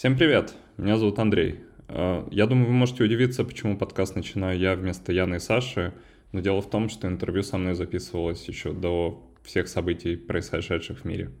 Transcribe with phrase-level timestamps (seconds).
[0.00, 1.60] Всем привет, меня зовут Андрей.
[1.88, 5.92] Э, я думаю, вы можете удивиться, почему подкаст начинаю я вместо Яны и Саши,
[6.32, 11.04] но дело в том, что интервью со мной записывалось еще до всех событий, происшедших в
[11.04, 11.32] мире.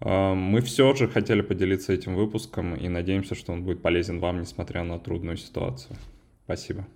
[0.00, 4.40] Э, мы все же хотели поделиться этим выпуском и надеемся, что он будет полезен вам,
[4.40, 5.96] несмотря на трудную ситуацию.
[6.46, 6.88] Спасибо.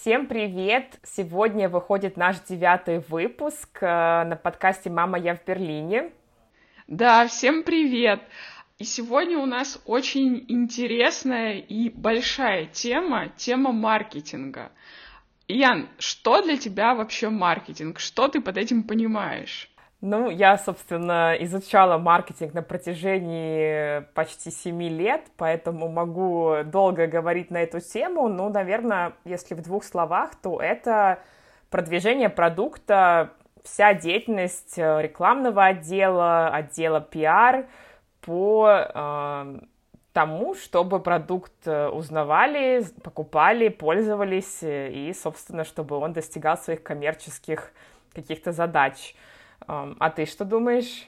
[0.00, 0.98] Всем привет!
[1.02, 6.10] Сегодня выходит наш девятый выпуск э, на подкасте «Мама, я в Берлине».
[6.86, 8.22] Да, всем привет!
[8.78, 14.72] И сегодня у нас очень интересная и большая тема, тема маркетинга.
[15.48, 17.98] Ян, что для тебя вообще маркетинг?
[17.98, 19.70] Что ты под этим понимаешь?
[20.02, 27.58] Ну, я, собственно, изучала маркетинг на протяжении почти семи лет, поэтому могу долго говорить на
[27.58, 28.28] эту тему.
[28.28, 31.18] Ну, наверное, если в двух словах, то это
[31.68, 37.66] продвижение продукта, вся деятельность э, рекламного отдела, отдела пиар
[38.22, 39.58] по э,
[40.14, 47.72] тому, чтобы продукт э, узнавали, покупали, пользовались и, собственно, чтобы он достигал своих коммерческих
[48.14, 49.14] каких-то задач.
[49.66, 51.06] А ты что думаешь?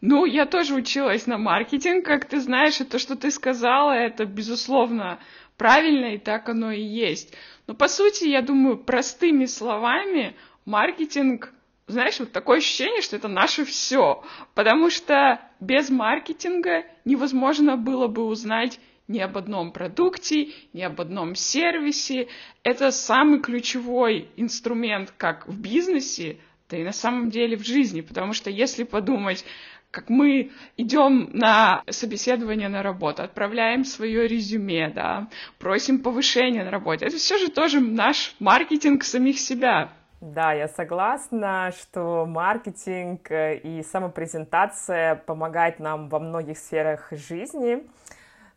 [0.00, 4.26] Ну, я тоже училась на маркетинг, как ты знаешь, и то, что ты сказала, это,
[4.26, 5.18] безусловно,
[5.56, 7.34] правильно, и так оно и есть.
[7.66, 11.52] Но, по сути, я думаю, простыми словами, маркетинг,
[11.86, 14.22] знаешь, вот такое ощущение, что это наше все,
[14.54, 21.34] потому что без маркетинга невозможно было бы узнать ни об одном продукте, ни об одном
[21.34, 22.28] сервисе.
[22.62, 26.38] Это самый ключевой инструмент как в бизнесе,
[26.70, 29.44] да и на самом деле в жизни, потому что если подумать,
[29.90, 37.06] как мы идем на собеседование на работу, отправляем свое резюме, да, просим повышения на работе,
[37.06, 39.90] это все же тоже наш маркетинг самих себя.
[40.20, 47.82] Да, я согласна, что маркетинг э, и самопрезентация помогает нам во многих сферах жизни.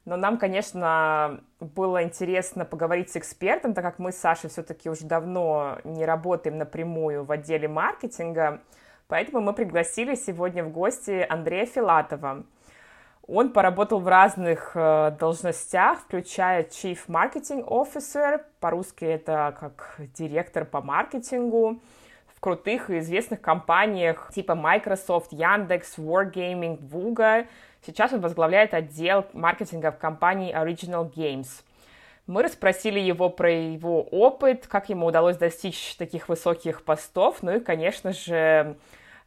[0.07, 5.05] Но нам, конечно, было интересно поговорить с экспертом, так как мы с Сашей все-таки уже
[5.05, 8.61] давно не работаем напрямую в отделе маркетинга.
[9.09, 12.45] Поэтому мы пригласили сегодня в гости Андрея Филатова.
[13.27, 20.81] Он поработал в разных э, должностях, включая Chief Marketing Officer, по-русски это как директор по
[20.81, 21.81] маркетингу,
[22.33, 27.45] в крутых и известных компаниях типа Microsoft, Яндекс, Wargaming, Vuga–
[27.85, 31.47] Сейчас он возглавляет отдел маркетинга в компании Original Games.
[32.25, 37.59] Мы расспросили его про его опыт, как ему удалось достичь таких высоких постов, ну и,
[37.59, 38.77] конечно же,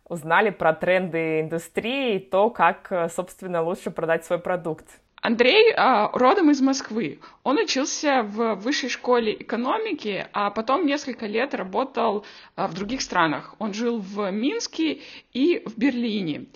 [0.05, 4.87] узнали про тренды индустрии и то, как, собственно, лучше продать свой продукт.
[5.23, 7.21] Андрей а, родом из Москвы.
[7.43, 12.25] Он учился в высшей школе экономики, а потом несколько лет работал
[12.57, 13.55] а, в других странах.
[13.59, 15.01] Он жил в Минске
[15.35, 16.47] и в Берлине.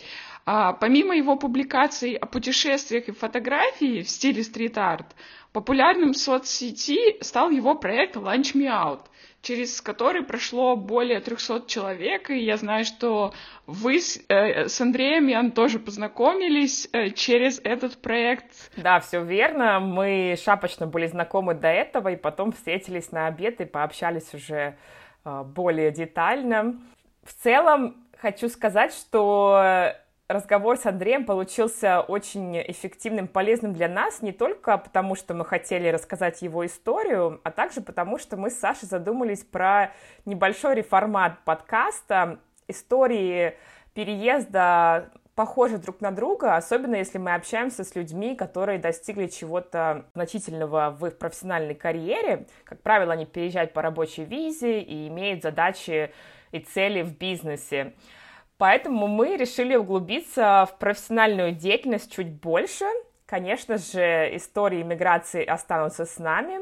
[0.47, 5.07] А, помимо его публикаций о путешествиях и фотографии в стиле стрит-арт,
[5.53, 9.01] популярным в соцсети стал его проект Lunch Me Out,
[9.41, 13.33] через который прошло более 300 человек, и я знаю, что
[13.67, 18.71] вы с, э, с Андреем Ян тоже познакомились э, через этот проект.
[18.77, 19.81] Да, все верно.
[19.81, 24.77] Мы шапочно были знакомы до этого, и потом встретились на обед и пообщались уже
[25.25, 26.81] э, более детально.
[27.23, 29.95] В целом, хочу сказать, что
[30.29, 35.89] разговор с Андреем получился очень эффективным, полезным для нас, не только потому, что мы хотели
[35.89, 39.93] рассказать его историю, а также потому, что мы с Сашей задумались про
[40.25, 43.57] небольшой реформат подкаста, истории
[43.93, 50.91] переезда похожи друг на друга, особенно если мы общаемся с людьми, которые достигли чего-то значительного
[50.97, 52.47] в их профессиональной карьере.
[52.65, 56.13] Как правило, они переезжают по рабочей визе и имеют задачи
[56.53, 57.95] и цели в бизнесе.
[58.57, 62.85] Поэтому мы решили углубиться в профессиональную деятельность чуть больше.
[63.27, 66.61] Конечно же, истории иммиграции останутся с нами,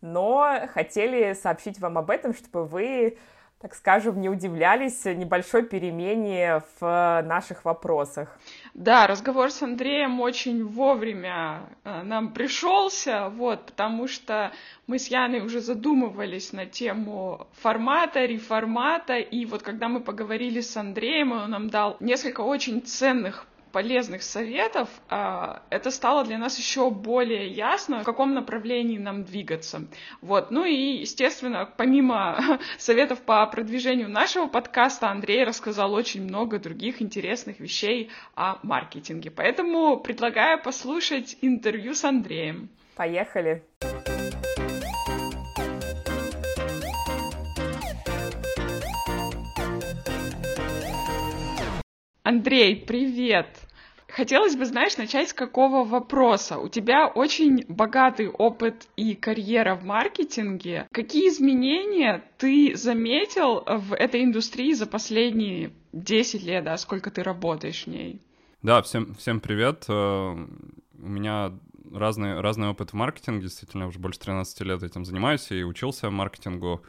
[0.00, 3.18] но хотели сообщить вам об этом, чтобы вы
[3.60, 8.38] так скажем, не удивлялись небольшой перемене в наших вопросах.
[8.74, 14.52] Да, разговор с Андреем очень вовремя э, нам пришелся, вот, потому что
[14.86, 20.76] мы с Яной уже задумывались на тему формата, реформата, и вот когда мы поговорили с
[20.76, 26.90] Андреем, он нам дал несколько очень ценных полезных советов, а, это стало для нас еще
[26.90, 29.82] более ясно, в каком направлении нам двигаться.
[30.22, 30.50] Вот.
[30.50, 37.60] Ну и, естественно, помимо советов по продвижению нашего подкаста, Андрей рассказал очень много других интересных
[37.60, 39.30] вещей о маркетинге.
[39.30, 42.70] Поэтому предлагаю послушать интервью с Андреем.
[42.94, 43.62] Поехали!
[52.22, 53.65] Андрей, привет!
[54.16, 56.56] Хотелось бы, знаешь, начать с какого вопроса?
[56.56, 60.88] У тебя очень богатый опыт и карьера в маркетинге.
[60.90, 67.84] Какие изменения ты заметил в этой индустрии за последние 10 лет, да, сколько ты работаешь
[67.84, 68.22] в ней?
[68.62, 69.84] Да, всем, всем привет.
[69.86, 69.92] Э,
[70.32, 70.46] у
[71.06, 71.52] меня
[71.92, 76.80] разный, разный опыт в маркетинге, действительно, уже больше 13 лет этим занимаюсь и учился маркетингу.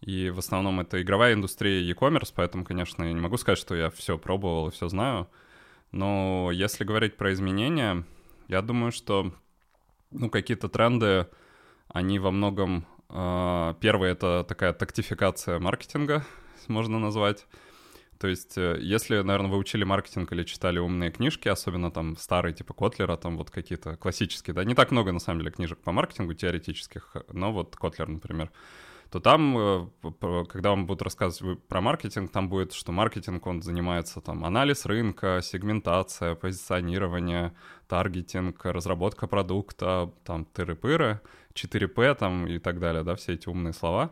[0.00, 3.76] И в основном это игровая индустрия и e-commerce, поэтому, конечно, я не могу сказать, что
[3.76, 5.28] я все пробовал и все знаю.
[5.94, 8.02] Но если говорить про изменения,
[8.48, 9.32] я думаю, что
[10.10, 11.28] ну, какие-то тренды,
[11.86, 12.84] они во многом...
[13.10, 16.24] Э, первый— это такая тактификация маркетинга,
[16.66, 17.46] можно назвать.
[18.18, 22.54] То есть, э, если, наверное, вы учили маркетинг или читали умные книжки, особенно там старые,
[22.54, 25.92] типа Котлера, там вот какие-то классические, да, не так много, на самом деле, книжек по
[25.92, 28.50] маркетингу теоретических, но вот Котлер, например,
[29.14, 34.20] то там, э, когда вам будут рассказывать про маркетинг, там будет, что маркетинг, он занимается
[34.20, 37.52] там анализ рынка, сегментация, позиционирование,
[37.86, 41.20] таргетинг, разработка продукта, там тыры-пыры,
[41.54, 44.10] 4P там и так далее, да, все эти умные слова.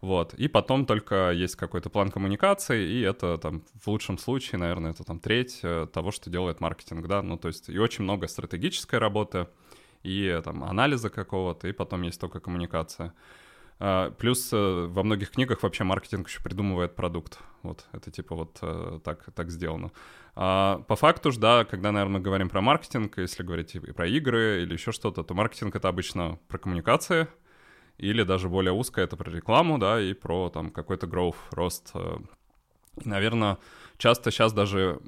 [0.00, 0.34] Вот.
[0.34, 5.02] И потом только есть какой-то план коммуникации, и это там в лучшем случае, наверное, это
[5.02, 9.00] там треть э, того, что делает маркетинг, да, ну то есть и очень много стратегической
[9.00, 9.48] работы,
[10.04, 13.14] и там анализа какого-то, и потом есть только коммуникация.
[13.86, 17.38] А, плюс э, во многих книгах вообще маркетинг еще придумывает продукт.
[17.62, 19.92] Вот это типа вот э, так, так сделано.
[20.34, 24.06] А по факту же, да, когда, наверное, мы говорим про маркетинг, если говорить и про
[24.06, 27.28] игры или еще что-то, то маркетинг— это обычно про коммуникации,
[27.98, 31.90] или даже более узко это про рекламу, да, и про там какой-то growth, рост.
[31.92, 32.16] Э.
[33.04, 33.58] И, наверное,
[33.98, 34.98] часто сейчас даже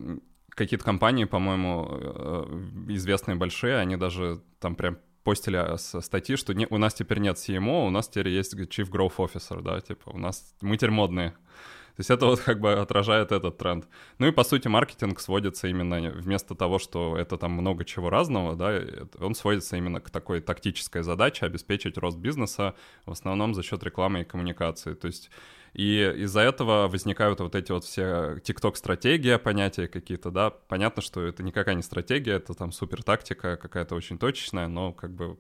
[0.51, 2.45] какие-то компании, по-моему,
[2.89, 7.89] известные большие, они даже там прям постили статьи, что не, у нас теперь нет CMO,
[7.89, 11.31] у нас теперь есть Chief Growth Officer, да, типа у нас, мы теперь модные.
[11.31, 13.89] То есть это вот как бы отражает этот тренд.
[14.19, 18.55] Ну и по сути маркетинг сводится именно вместо того, что это там много чего разного,
[18.55, 18.81] да,
[19.19, 22.75] он сводится именно к такой тактической задаче обеспечить рост бизнеса
[23.05, 24.95] в основном за счет рекламы и коммуникации.
[24.95, 25.31] То есть
[25.77, 30.49] и из-за этого возникают вот эти вот все TikTok-стратегия, понятия какие-то, да.
[30.49, 35.15] Понятно, что это никакая не стратегия, это там супер тактика какая-то очень точечная, но как
[35.15, 35.37] бы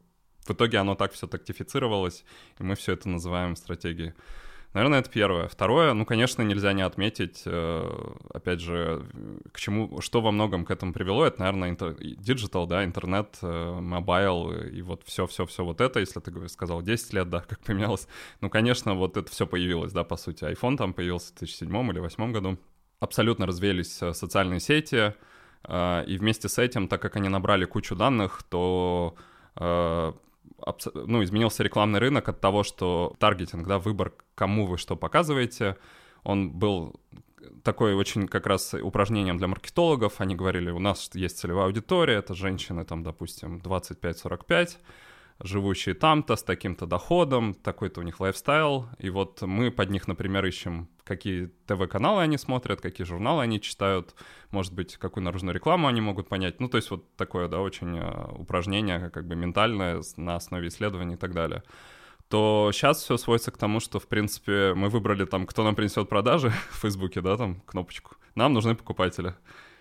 [0.47, 2.23] в итоге оно так все тактифицировалось,
[2.59, 4.12] и мы все это называем стратегией.
[4.76, 5.49] Наверное, это первое.
[5.49, 9.06] Второе, ну, конечно, нельзя не отметить, э, опять же,
[9.50, 13.78] к чему, что во многом к этому привело, это, наверное, интер, digital, да, интернет, э,
[13.81, 18.06] mobile и вот все-все-все вот это, если ты сказал 10 лет, да, как поменялось,
[18.43, 20.44] ну, конечно, вот это все появилось, да, по сути.
[20.44, 22.58] iPhone там появился в 2007 или 2008 году.
[23.00, 25.14] Абсолютно развелись э, социальные сети,
[25.67, 29.17] и вместе с этим, так как они набрали кучу данных, то
[30.94, 35.76] ну, изменился рекламный рынок от того, что таргетинг, да, выбор, кому вы что показываете,
[36.24, 37.00] он был
[37.62, 40.20] такой очень как раз упражнением для маркетологов.
[40.20, 44.76] Они говорили, у нас есть целевая аудитория, это женщины, там, допустим, 25-45,
[45.43, 50.44] живущие там-то, с таким-то доходом, такой-то у них лайфстайл, и вот мы под них, например,
[50.47, 54.15] ищем, какие ТВ-каналы они смотрят, какие журналы они читают,
[54.50, 57.99] может быть, какую наружную рекламу они могут понять, ну, то есть вот такое, да, очень
[57.99, 61.62] э, упражнение как бы ментальное на основе исследований и так далее.
[62.28, 66.09] То сейчас все сводится к тому, что, в принципе, мы выбрали там, кто нам принесет
[66.09, 68.16] продажи в Фейсбуке, да, там, кнопочку.
[68.35, 69.35] Нам нужны покупатели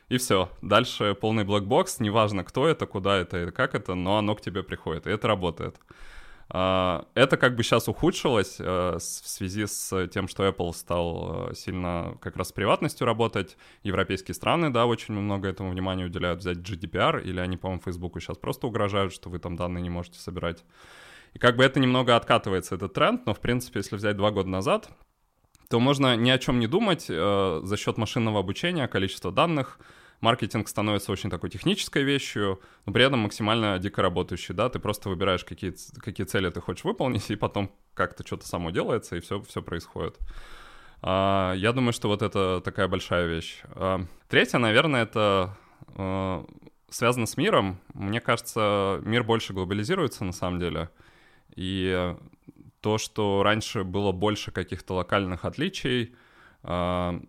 [0.09, 0.49] и все.
[0.61, 4.41] Дальше полный black box, неважно, кто это, куда это и как это, но оно к
[4.41, 5.77] тебе приходит, и это работает.
[6.47, 11.55] А, это как бы сейчас ухудшилось э, в связи с тем, что Apple стал э,
[11.55, 13.57] сильно как раз с приватностью работать.
[13.81, 16.41] Европейские страны, да, очень много этому внимания уделяют.
[16.41, 20.19] Взять GDPR, или они, по-моему, Фейсбуку сейчас просто угрожают, что вы там данные не можете
[20.19, 20.63] собирать.
[21.33, 24.47] И как бы это немного откатывается, этот тренд, но, в принципе, если взять два года
[24.47, 24.89] назад,
[25.69, 29.79] то можно ни о чем не думать э, за счет машинного обучения, количества данных.
[30.21, 35.09] Маркетинг становится очень такой технической вещью, но при этом максимально дико работающей, да, ты просто
[35.09, 39.41] выбираешь, какие, какие цели ты хочешь выполнить, и потом как-то что-то само делается, и все,
[39.41, 40.17] все происходит.
[41.01, 43.61] А, я думаю, что вот это такая большая вещь.
[43.75, 45.57] А, третье, наверное, это
[45.95, 46.45] а,
[46.89, 47.79] связано с миром.
[47.93, 50.89] Мне кажется, мир больше глобализируется на самом деле,
[51.55, 52.15] и
[52.85, 56.13] то, что раньше было больше каких-то локальных отличий,
[56.61, 57.19] а,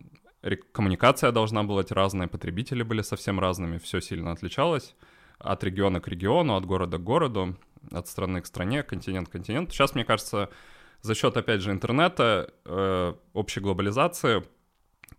[0.73, 4.95] коммуникация должна была быть разная, потребители были совсем разными, все сильно отличалось
[5.39, 7.57] от региона к региону, от города к городу,
[7.91, 9.73] от страны к стране, континент к континенту.
[9.73, 10.51] Сейчас, мне кажется,
[11.01, 14.45] за счет, опять же, интернета, э, общей глобализации,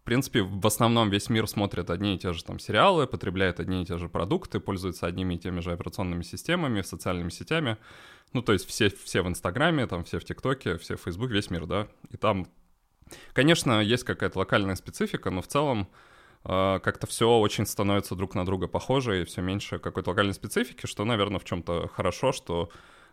[0.07, 3.85] принципе, в основном весь мир смотрит одни и те же там сериалы, потребляет одни и
[3.85, 7.75] те же продукты, пользуется одними и теми же операционными системами, социальными сетями.
[8.31, 11.49] Ну, то есть все, все в Инстаграме, там все в ТикТоке, все в Фейсбуке, весь
[11.49, 11.89] мир, да.
[12.09, 12.47] И там,
[13.33, 15.89] конечно, есть какая-то локальная специфика, но в целом
[16.45, 20.85] э, как-то все очень становится друг на друга похоже, и все меньше какой-то локальной специфики,
[20.85, 22.69] что, наверное, в чем-то хорошо, что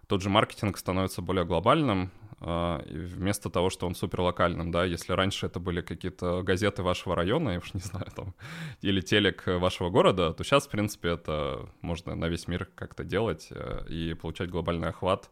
[0.07, 5.47] тот же маркетинг становится более глобальным, э, вместо того, что он суперлокальным, да, если раньше
[5.47, 8.35] это были какие-то газеты вашего района, я уж не знаю, там,
[8.83, 13.49] или телек вашего города, то сейчас, в принципе, это можно на весь мир как-то делать
[13.51, 15.31] э, и получать глобальный охват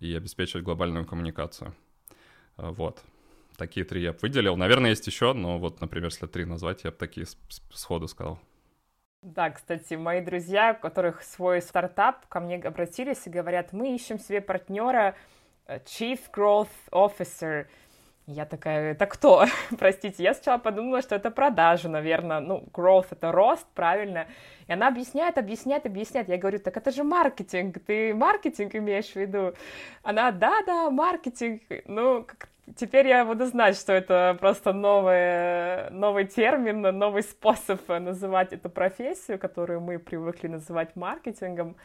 [0.00, 1.74] и обеспечивать глобальную коммуникацию.
[2.56, 3.02] Э, вот.
[3.56, 4.56] Такие три я бы выделил.
[4.56, 7.26] Наверное, есть еще, но вот, например, если три назвать, я бы такие
[7.70, 8.40] сходу сказал.
[9.22, 14.18] Да, кстати, мои друзья, у которых свой стартап, ко мне обратились и говорят, мы ищем
[14.18, 15.14] себе партнера
[15.66, 17.66] э, Chief Growth Officer.
[18.26, 19.44] Я такая, это кто?
[19.78, 22.40] Простите, я сначала подумала, что это продажи, наверное.
[22.40, 24.26] Ну, growth— это рост, правильно?
[24.68, 26.28] И она объясняет, объясняет, объясняет.
[26.28, 29.52] Я говорю, так это же маркетинг, ты маркетинг имеешь в виду?
[30.02, 31.62] Она, да-да, маркетинг.
[31.86, 38.52] Ну, как Теперь я буду знать, что это просто новый, новый термин, новый способ называть
[38.52, 41.76] эту профессию, которую мы привыкли называть маркетингом.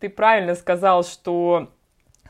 [0.00, 1.68] Ты правильно сказал, что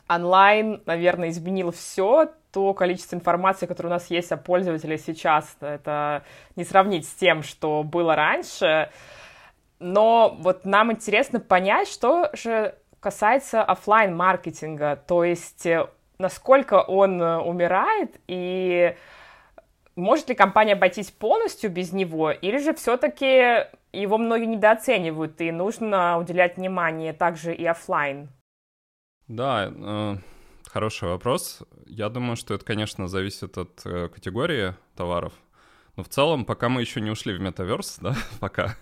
[0.08, 6.22] онлайн, наверное, изменил все, то количество информации, которое у нас есть о пользователе сейчас, это
[6.54, 8.90] не сравнить с тем, что было раньше.
[9.78, 15.66] Но вот нам интересно понять, что же касается офлайн маркетинга, то есть
[16.22, 18.96] насколько он э, умирает и
[19.96, 26.18] может ли компания обойтись полностью без него, или же все-таки его многие недооценивают, и нужно
[26.18, 28.30] уделять внимание также и офлайн?
[29.28, 30.16] Да, э,
[30.66, 31.62] хороший вопрос.
[31.86, 35.34] Я думаю, что это, конечно, зависит от э, категории товаров.
[35.96, 38.76] Но в целом, пока мы еще не ушли в метаверс, да, пока,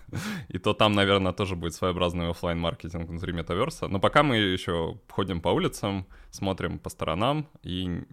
[0.47, 4.97] и то там, наверное, тоже будет своеобразный офлайн маркетинг внутри метаверса, но пока мы еще
[5.09, 8.03] ходим по улицам, смотрим по сторонам, и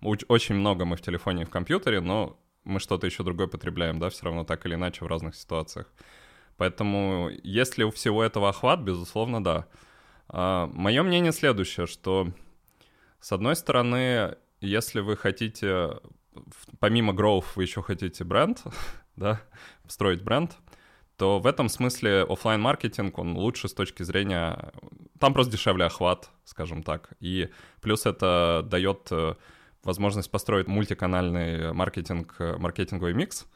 [0.00, 4.08] очень много мы в телефоне и в компьютере, но мы что-то еще другое потребляем, да,
[4.08, 5.86] все равно так или иначе в разных ситуациях.
[6.56, 9.66] Поэтому если у всего этого охват, безусловно, да.
[10.28, 12.28] А, мое мнение следующее, что,
[13.18, 16.00] с одной стороны, если вы хотите
[16.78, 18.62] помимо growth вы еще хотите бренд,
[19.16, 19.40] да,
[19.86, 20.56] строить бренд,
[21.16, 24.72] то в этом смысле офлайн маркетинг он лучше с точки зрения...
[25.18, 27.10] Там просто дешевле охват, скажем так.
[27.20, 27.50] И
[27.82, 29.34] плюс это дает э,
[29.82, 33.46] возможность построить мультиканальный маркетинг, э, маркетинговый микс,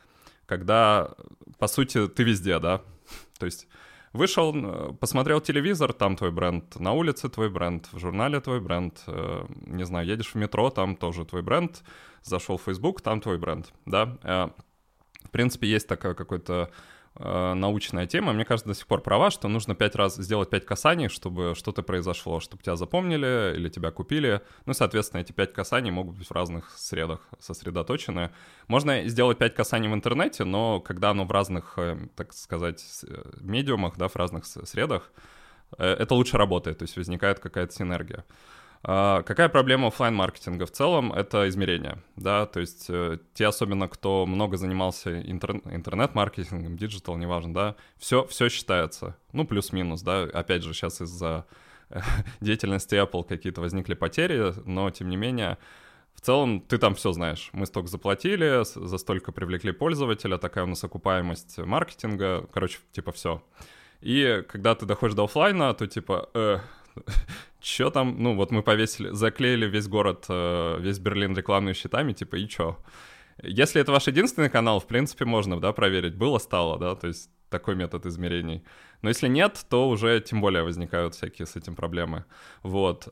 [0.44, 1.14] когда,
[1.58, 2.82] по сути, ты везде, да.
[3.38, 3.66] То есть
[4.14, 9.02] Вышел, э, посмотрел телевизор, там твой бренд, на улице твой бренд, в журнале твой бренд,
[9.08, 11.82] э, не знаю, едешь в метро, там тоже твой бренд,
[12.22, 14.16] зашел в Facebook, там твой бренд, да.
[14.22, 14.48] Э,
[15.24, 16.70] в принципе, есть такая какой-то
[17.16, 21.08] научная тема, мне кажется, до сих пор права, что нужно пять раз сделать пять касаний,
[21.08, 24.40] чтобы что-то произошло, чтобы тебя запомнили или тебя купили.
[24.66, 28.30] Ну, соответственно, эти пять касаний могут быть в разных средах сосредоточены.
[28.66, 33.22] Можно сделать пять касаний в интернете, но когда оно в разных, э, так сказать, э,
[33.40, 35.12] медиумах, да, в разных средах,
[35.78, 38.24] э, это лучше работает, то есть возникает какая-то синергия.
[38.86, 41.10] А, какая проблема офлайн маркетинга в целом?
[41.14, 47.54] Это измерение, да, то есть э, те, особенно кто много занимался интер- интернет-маркетингом, digital, неважно,
[47.54, 51.46] да, все, все считается, ну, плюс-минус, да, опять же, сейчас из-за
[52.42, 55.56] деятельности Apple какие-то возникли потери, но, тем не менее,
[56.14, 57.48] в целом ты там все знаешь.
[57.52, 63.42] Мы столько заплатили, за столько привлекли пользователя, такая у нас окупаемость маркетинга, короче, типа все.
[64.02, 66.58] И когда ты доходишь до офлайна, то типа, э,
[67.60, 72.36] чё там, ну вот мы повесили, заклеили весь город, э, весь Берлин рекламными щитами, типа,
[72.36, 72.78] и чё?
[73.42, 77.30] Если это ваш единственный канал, в принципе, можно, да, проверить, было, стало, да, то есть
[77.48, 78.62] такой метод измерений.
[79.02, 82.24] Но если нет, то уже тем более возникают всякие с этим проблемы.
[82.62, 83.08] Вот.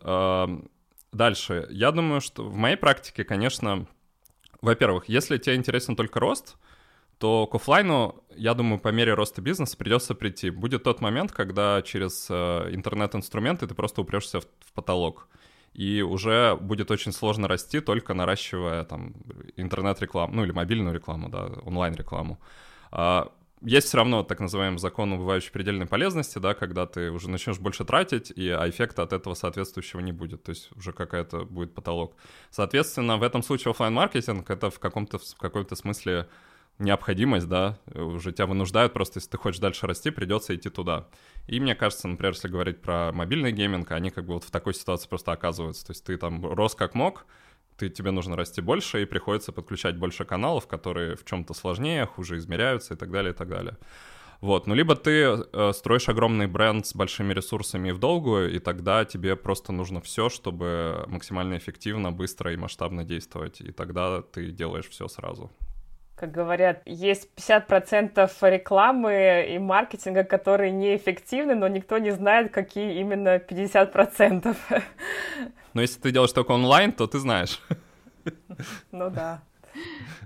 [1.13, 1.67] Дальше.
[1.71, 3.87] Я думаю, что в моей практике, конечно,
[4.63, 6.57] во-первых, если тебе интересен только рост,
[7.23, 10.51] то к офлайну, я думаю, по мере роста бизнеса придется прийти.
[10.51, 15.29] Будет тот момент, когда через э, интернет-инструменты ты просто упрешься в, в потолок.
[15.73, 19.15] И уже будет очень сложно расти, только наращивая там
[19.55, 22.41] интернет-рекламу, ну или мобильную рекламу, да, онлайн-рекламу.
[22.91, 27.61] А, есть все равно так называемый закон убывающей предельной полезности, да, когда ты уже начнешь
[27.61, 31.73] больше тратить, и а эффекта от этого соответствующего не будет, то есть уже какая-то будет
[31.73, 32.17] потолок.
[32.51, 36.27] Соответственно, в этом случае офлайн маркетинг это в каком-то в каком-то смысле
[36.83, 41.09] необходимость, да, уже тебя вынуждают, просто если ты хочешь дальше расти, придется идти туда.
[41.47, 44.75] И мне кажется, например, если говорить про мобильный гейминг, они как бы вот в такой
[44.75, 45.87] ситуации просто оказываются.
[45.87, 47.27] То есть ты там рос как мог,
[47.77, 52.37] ты, тебе нужно расти больше, и приходится подключать больше каналов, которые в чем-то сложнее, хуже
[52.37, 53.77] измеряются и так далее, и так далее.
[54.41, 59.05] Вот, ну либо ты э, строишь огромный бренд с большими ресурсами в долгую, и тогда
[59.05, 64.89] тебе просто нужно все, чтобы максимально эффективно, быстро и масштабно действовать, и тогда ты делаешь
[64.89, 65.53] все сразу.
[66.23, 73.39] Как говорят, есть 50% рекламы и маркетинга, которые неэффективны, но никто не знает, какие именно
[73.39, 74.57] 50%.
[75.75, 77.61] Но если ты делаешь только онлайн, то ты знаешь.
[78.93, 79.43] Ну да.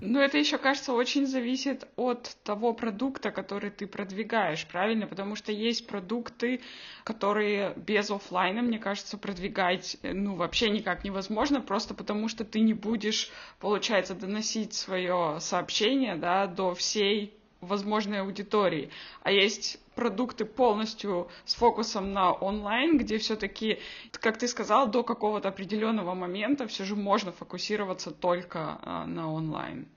[0.01, 5.07] Ну, это еще, кажется, очень зависит от того продукта, который ты продвигаешь, правильно?
[5.07, 6.61] Потому что есть продукты,
[7.03, 12.73] которые без офлайна, мне кажется, продвигать, ну, вообще никак невозможно, просто потому что ты не
[12.73, 17.33] будешь, получается, доносить свое сообщение, да, до всей
[17.67, 18.89] возможной аудитории.
[19.23, 23.79] А есть продукты полностью с фокусом на онлайн, где все-таки,
[24.11, 29.87] как ты сказал, до какого-то определенного момента все же можно фокусироваться только а, на онлайн.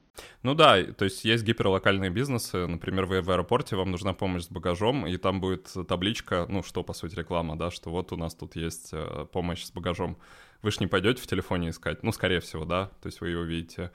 [0.43, 4.51] Ну да, то есть есть гиперлокальные бизнесы, например, вы в аэропорте, вам нужна помощь с
[4.51, 8.35] багажом, и там будет табличка, ну что, по сути, реклама, да, что вот у нас
[8.35, 10.19] тут есть э, помощь с багажом.
[10.63, 13.39] Вы же не пойдете в телефоне искать, ну, скорее всего, да, то есть вы ее
[13.39, 13.91] увидите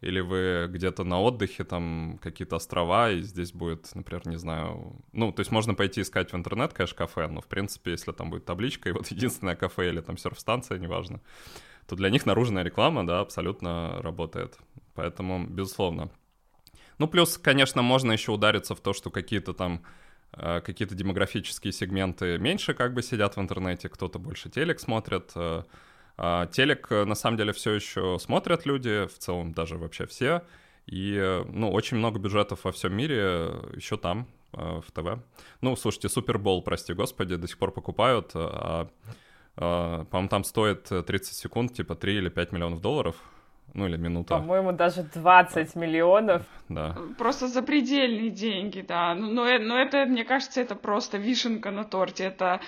[0.00, 5.32] или вы где-то на отдыхе, там какие-то острова, и здесь будет, например, не знаю, ну,
[5.32, 8.44] то есть можно пойти искать в интернет, конечно, кафе, но, в принципе, если там будет
[8.44, 11.20] табличка, и вот единственное кафе или там серф-станция, неважно,
[11.86, 14.58] то для них наружная реклама, да, абсолютно работает.
[14.94, 16.10] Поэтому, безусловно.
[16.98, 19.82] Ну, плюс, конечно, можно еще удариться в то, что какие-то там
[20.32, 25.62] э, какие-то демографические сегменты меньше как бы сидят в интернете, кто-то больше телек смотрит, э,
[26.18, 30.42] телек, э, на самом деле, все еще смотрят люди, в целом даже вообще все.
[30.86, 35.22] И, э, ну, очень много бюджетов во всем мире э, еще там, в ТВ.
[35.60, 38.30] Ну, слушайте, Супербол, прости господи, до сих пор покупают.
[38.34, 38.88] А,
[39.56, 43.16] а, по-моему, там стоит 30 секунд, типа 3 или 5 миллионов долларов.
[43.74, 44.38] Ну, или минута.
[44.38, 46.42] По-моему, даже 20 миллионов.
[46.70, 46.96] Да.
[47.18, 49.14] Просто запредельные деньги, да.
[49.14, 52.24] Но, но, но это, мне кажется, это просто вишенка на торте.
[52.24, 52.60] Это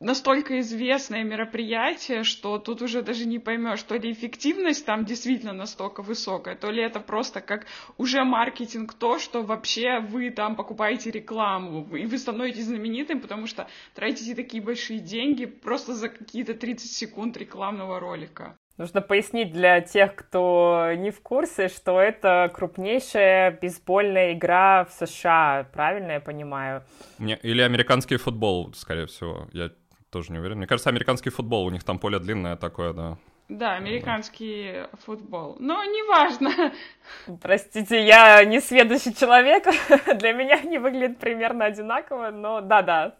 [0.00, 6.02] настолько известное мероприятие, что тут уже даже не поймешь, то ли эффективность там действительно настолько
[6.02, 7.66] высокая, то ли это просто как
[7.98, 13.68] уже маркетинг то, что вообще вы там покупаете рекламу, и вы становитесь знаменитым, потому что
[13.94, 18.56] тратите такие большие деньги просто за какие-то 30 секунд рекламного ролика.
[18.78, 25.68] Нужно пояснить для тех, кто не в курсе, что это крупнейшая бейсбольная игра в США,
[25.70, 26.82] правильно я понимаю?
[27.18, 29.48] Или американский футбол, скорее всего.
[29.52, 29.70] Я
[30.10, 30.58] тоже не уверен.
[30.58, 33.18] Мне кажется, американский футбол, у них там поле длинное такое, да.
[33.48, 34.90] Да, американский да.
[35.04, 35.56] футбол.
[35.58, 36.72] Но неважно.
[37.42, 39.64] Простите, я не сведущий человек.
[40.18, 43.16] Для меня они выглядят примерно одинаково, но да-да.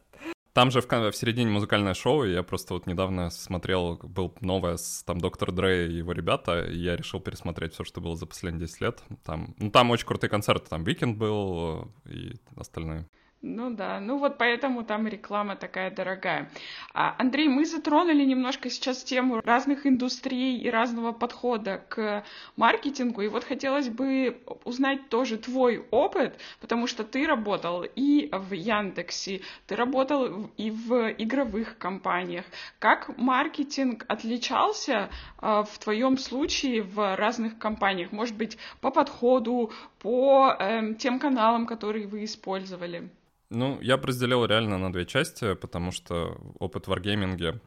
[0.52, 5.02] Там же в, в середине музыкальное шоу, я просто вот недавно смотрел, был новое с
[5.04, 8.66] там Доктор Дре и его ребята, и я решил пересмотреть все, что было за последние
[8.66, 9.02] 10 лет.
[9.24, 13.08] Там, ну, там очень крутые концерты, там Weeknd был и остальные.
[13.42, 16.50] Ну да, ну вот поэтому там реклама такая дорогая.
[16.92, 22.22] А, Андрей, мы затронули немножко сейчас тему разных индустрий и разного подхода к
[22.56, 28.52] маркетингу, и вот хотелось бы узнать тоже твой опыт, потому что ты работал и в
[28.52, 32.44] Яндексе, ты работал и в игровых компаниях.
[32.78, 38.12] Как маркетинг отличался а, в твоем случае в разных компаниях?
[38.12, 43.08] Может быть, по подходу, по э, тем каналам, которые вы использовали?
[43.50, 47.60] Ну, я бы разделил реально на две части, потому что опыт в варгейминге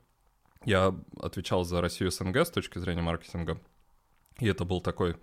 [0.66, 3.60] я отвечал за Россию СНГ с точки зрения маркетинга,
[4.40, 5.18] и это был такой,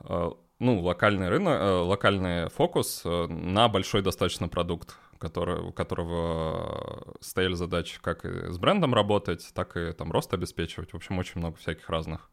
[0.00, 7.14] э, ну, локальный рынок, э, локальный фокус э, на большой достаточно продукт, который, у которого
[7.20, 10.92] стояли задачи как и с брендом работать, так и там рост обеспечивать.
[10.92, 12.28] В общем, очень много всяких разных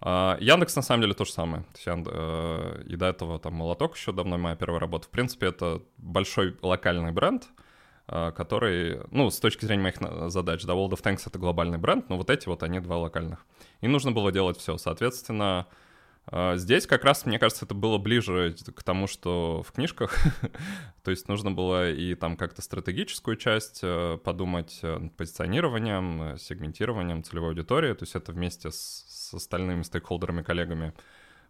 [0.00, 1.64] Яндекс на самом деле то же самое.
[1.86, 5.06] Э, и до этого там Молоток еще давно моя первая работа.
[5.06, 7.48] В принципе, это большой локальный бренд,
[8.06, 12.08] э, который, ну, с точки зрения моих задач, да, World of Tanks— это глобальный бренд,
[12.08, 13.44] но вот эти вот, они два локальных.
[13.80, 14.78] И нужно было делать все.
[14.78, 15.87] Соответственно, э,
[16.56, 20.16] здесь как раз, мне кажется, это было ближе к тому, что в книжках.
[21.02, 23.82] То есть нужно было и там как-то стратегическую часть
[24.24, 27.94] подумать над позиционированием, сегментированием целевой аудитории.
[27.94, 30.94] То есть это вместе с с остальными стейкхолдерами, коллегами,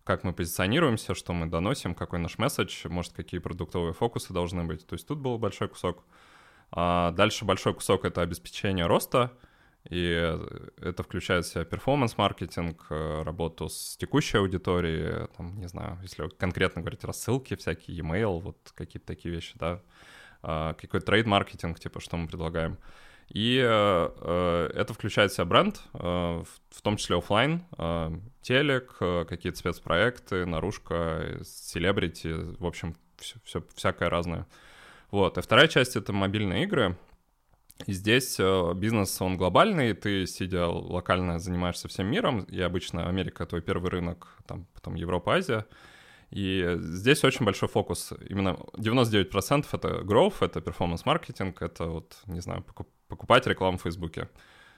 [0.05, 4.87] как мы позиционируемся, что мы доносим, какой наш месседж, может, какие продуктовые фокусы должны быть.
[4.87, 6.05] То есть тут был большой кусок.
[6.71, 9.33] А дальше большой кусок— это обеспечение роста,
[9.89, 10.39] и
[10.83, 16.83] это включает в себя перформанс-маркетинг, э, работу с текущей аудиторией, там, не знаю, если конкретно
[16.83, 19.81] говорить, рассылки всякие, e-mail, вот какие-то такие вещи, да,
[20.43, 22.77] а, какой-то трейд-маркетинг, типа, что мы предлагаем.
[23.31, 27.63] И э, э, это включает в себя бренд, в, том числе офлайн,
[28.43, 34.47] телек, какие-то спецпроекты, наружка, селебрити, в общем, все, все, всякое разное.
[35.11, 35.39] Вот.
[35.39, 36.97] И вторая часть— это мобильные игры.
[37.87, 43.47] И здесь э, бизнес, он глобальный, ты, сидя локально, занимаешься всем миром, и обычно Америка—
[43.47, 45.65] твой первый рынок, там, потом Европа, Азия.
[46.31, 48.13] И здесь очень большой фокус.
[48.29, 52.65] Именно 99% это growth, это перформанс-маркетинг, это вот, не знаю,
[53.09, 54.29] покупать рекламу в Фейсбуке.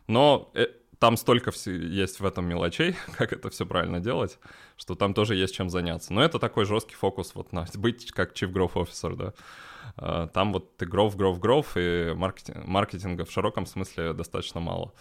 [0.06, 0.66] Но э,
[0.98, 4.38] там столько есть в этом мелочей, как это все правильно делать,
[4.76, 6.12] что там тоже есть чем заняться.
[6.12, 9.32] Но это такой жесткий фокус вот на быть как Chief Growth Officer, да.
[9.96, 14.92] А, там вот growth, growth, growth, и маркетинг, маркетинга в широком смысле достаточно мало.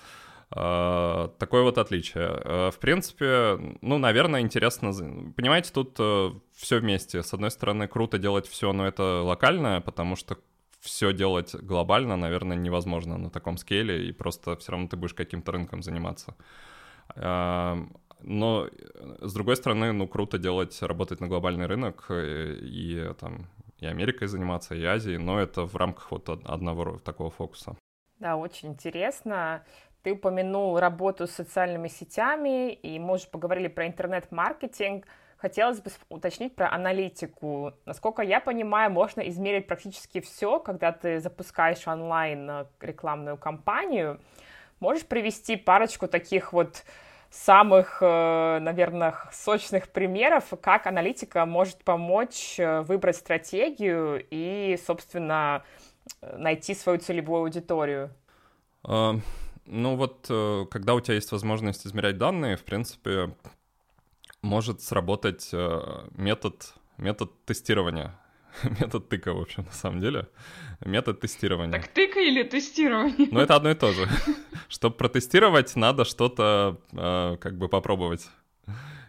[0.51, 2.27] Uh, такое вот отличие.
[2.27, 4.91] Uh, в принципе, ну, наверное, интересно.
[5.37, 7.21] Понимаете, тут э, все вместе.
[7.21, 10.39] С одной стороны, круто делать все, но это локальное, потому что
[10.79, 15.51] все делать глобально, наверное, невозможно на таком скейле, и просто все равно ты будешь каким-то
[15.51, 16.35] рынком заниматься.
[17.15, 18.67] Но,
[19.21, 23.47] с другой стороны, ну, круто делать, работать на глобальный рынок и, и там
[23.79, 27.75] и Америкой заниматься, и Азией, но это в рамках вот одного такого фокуса.
[28.19, 29.63] Да, очень интересно.
[30.03, 35.05] Ты упомянул работу с социальными сетями, и мы уже поговорили про интернет-маркетинг.
[35.37, 37.73] Хотелось бы уточнить про аналитику.
[37.85, 44.19] Насколько я понимаю, можно измерить практически все, когда ты запускаешь онлайн э, рекламную кампанию.
[44.81, 46.83] Можешь привести парочку таких вот
[47.29, 55.63] самых, э, наверное, сочных примеров, как аналитика может помочь э, выбрать стратегию и, собственно,
[56.21, 58.11] найти свою целевую аудиторию?
[58.83, 59.15] А,
[59.65, 63.35] ну вот, э, когда у тебя есть возможность измерять данные, в принципе,
[64.41, 65.51] может сработать
[66.15, 68.18] метод, метод тестирования.
[68.79, 70.27] Метод тыка, в общем, на самом деле.
[70.85, 71.71] Метод тестирования.
[71.71, 73.27] Так тыка или тестирование?
[73.31, 74.07] Ну, это одно и то же.
[74.69, 78.27] Чтобы протестировать, надо что-то э, как бы попробовать.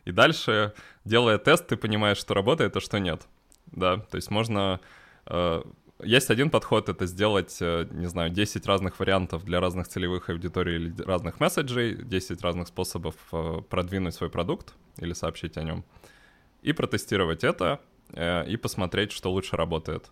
[0.04, 0.72] И дальше,
[1.04, 3.26] делая тест, ты понимаешь, что работает, а что нет.
[3.66, 4.80] Да, то есть можно...
[5.26, 5.62] Э,
[6.02, 10.76] есть один подход, это сделать, э, не знаю, 10 разных вариантов для разных целевых аудиторий
[10.76, 15.84] или разных месседжей, 10 разных способов э, продвинуть свой продукт или сообщить о нем,
[16.62, 17.80] и протестировать это,
[18.14, 20.10] и посмотреть, что лучше работает.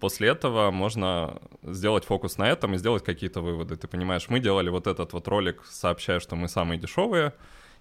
[0.00, 3.76] После этого можно сделать фокус на этом и сделать какие-то выводы.
[3.76, 7.34] Ты понимаешь, мы делали вот этот вот ролик, сообщая, что мы самые дешевые,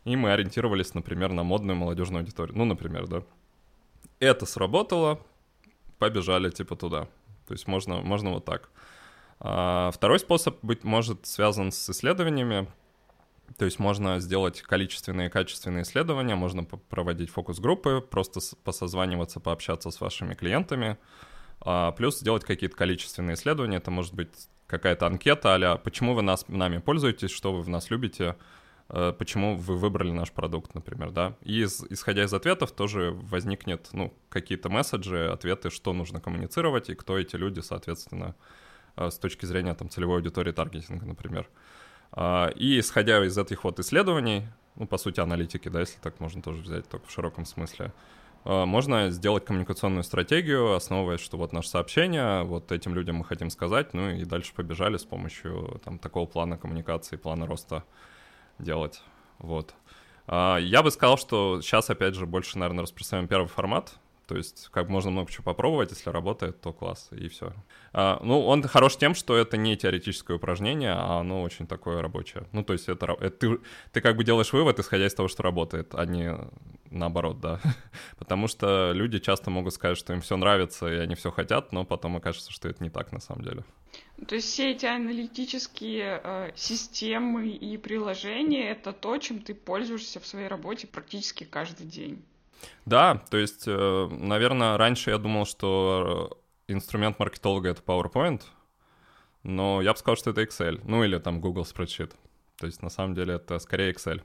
[0.03, 2.57] и мы ориентировались, например, на модную молодежную аудиторию.
[2.57, 3.23] Ну, например, да.
[4.19, 5.19] Это сработало,
[5.99, 7.07] побежали типа туда.
[7.47, 8.71] То есть можно, можно вот так.
[9.39, 12.67] А второй способ быть может связан с исследованиями.
[13.57, 20.01] То есть можно сделать количественные и качественные исследования, можно проводить фокус-группы, просто посозваниваться, пообщаться с
[20.01, 20.97] вашими клиентами,
[21.61, 23.77] а плюс сделать какие-то количественные исследования.
[23.77, 27.89] Это может быть какая-то анкета а почему вы нас, нами пользуетесь, что вы в нас
[27.89, 28.35] любите,
[28.89, 31.37] э, почему вы выбрали наш продукт, например, да.
[31.41, 36.95] И из, исходя из ответов тоже возникнет, ну, какие-то месседжи, ответы, что нужно коммуницировать и
[36.95, 38.35] кто эти люди, соответственно,
[38.97, 41.47] э, с точки зрения там целевой аудитории таргетинга, например.
[41.47, 41.76] А,
[42.15, 46.61] и исходя из этих вот исследований, ну, по сути, аналитики, да, если так можно тоже
[46.61, 47.91] взять, только в широком смысле,
[48.49, 53.49] а, можно сделать коммуникационную стратегию, основываясь, что вот наше сообщение, вот этим людям мы хотим
[53.49, 57.83] сказать, ну и дальше побежали с помощью там такого плана коммуникации, плана роста
[58.59, 59.01] делать,
[59.39, 59.73] вот.
[60.27, 63.95] А, я бы сказал, что сейчас, опять же, больше, наверное, распространяем первый формат,
[64.27, 67.53] то есть, как можно много чего попробовать, если работает, то класс, и все.
[67.93, 72.45] А, ну, он хорош тем, что это не теоретическое упражнение, а оно очень такое рабочее.
[72.51, 73.59] Ну, то есть, это, это ты,
[73.93, 76.35] ты как бы делаешь вывод, исходя из того, что работает, а не
[76.91, 77.61] наоборот, да.
[78.17, 81.85] Потому что люди часто могут сказать, что им все нравится, и они все хотят, но
[81.85, 83.63] потом окажется, что это не так на самом деле.
[84.27, 90.27] То есть все эти аналитические э, системы и приложения— это то, чем ты пользуешься в
[90.27, 92.23] своей работе практически каждый день.
[92.85, 98.41] Да, то есть, э, наверное, раньше я думал, что инструмент маркетолога— это PowerPoint,
[99.43, 102.13] но я бы сказал, что это Excel, ну или там Google Spreadsheet.
[102.57, 104.21] То есть, на самом деле, это скорее Excel.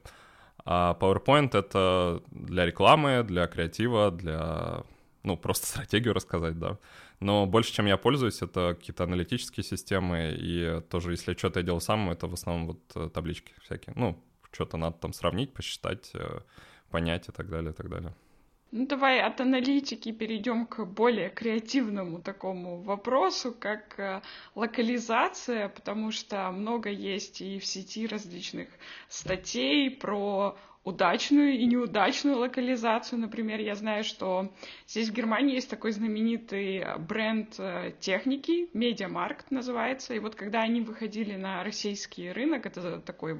[0.64, 4.84] А PowerPoint— это для рекламы, для креатива, для,
[5.22, 6.78] ну, просто стратегию рассказать, да.
[7.20, 11.80] Но больше, чем я пользуюсь, это какие-то аналитические системы, и тоже, если что-то я делаю
[11.80, 13.94] сам, это в основном вот э, таблички всякие.
[13.96, 16.40] Ну, что-то надо там сравнить, посчитать, э,
[16.92, 18.12] понять и так далее, и так далее.
[18.74, 24.22] Ну, давай от аналитики перейдем к более креативному такому вопросу, как э,
[24.54, 28.68] локализация, потому что много есть и в сети различных
[29.08, 33.18] статей про удачную и неудачную локализацию.
[33.18, 34.50] Например, я знаю, что
[34.88, 40.14] здесь в Германии есть такой знаменитый бренд э, техники, Медиамаркт называется.
[40.14, 43.38] И вот когда они выходили на российский рынок, это такой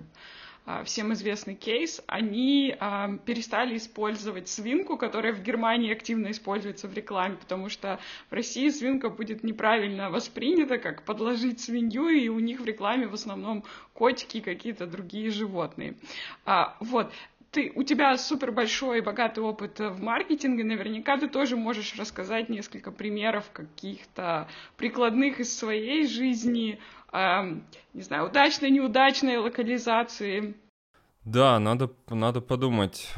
[0.85, 7.37] всем известный кейс, они а, перестали использовать свинку, которая в Германии активно используется в рекламе,
[7.37, 7.98] потому что
[8.31, 13.14] в России свинка будет неправильно воспринята, как подложить свинью, и у них в рекламе в
[13.14, 15.96] основном котики и какие-то другие животные.
[16.44, 17.12] А, вот.
[17.51, 22.48] ты, у тебя супер большой и богатый опыт в маркетинге, наверняка ты тоже можешь рассказать
[22.48, 30.55] несколько примеров каких-то прикладных из своей жизни, э, не знаю, удачной, неудачной локализации.
[31.25, 33.12] Да, надо, надо подумать.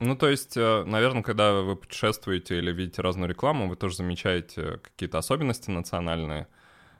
[0.00, 4.78] Ну, то есть, э, наверное, когда вы путешествуете или видите разную рекламу, вы тоже замечаете
[4.78, 6.46] какие-то особенности национальные.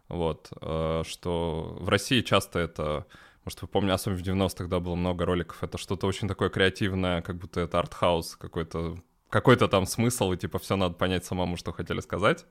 [0.09, 3.07] Вот, э, что в России часто это
[3.45, 7.23] может, вы помните, особенно в 90-х, да, было много роликов, это что-то очень такое креативное,
[7.23, 8.99] как будто это артхаус, какой-то
[9.31, 12.47] какой-то там смысл, и типа все надо понять самому, что хотели сказать.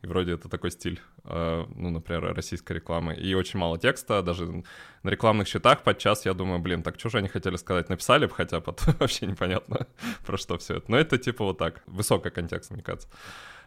[0.00, 3.16] И вроде это такой стиль, э, ну, например, российской рекламы.
[3.16, 4.62] И очень мало текста, даже
[5.02, 7.88] на рекламных счетах подчас я думаю, блин, так что же они хотели сказать?
[7.88, 9.88] Написали бы хотя бы, вообще непонятно,
[10.26, 10.90] про что все это.
[10.90, 13.08] Но это типа вот так, высокий контекст, мне кажется.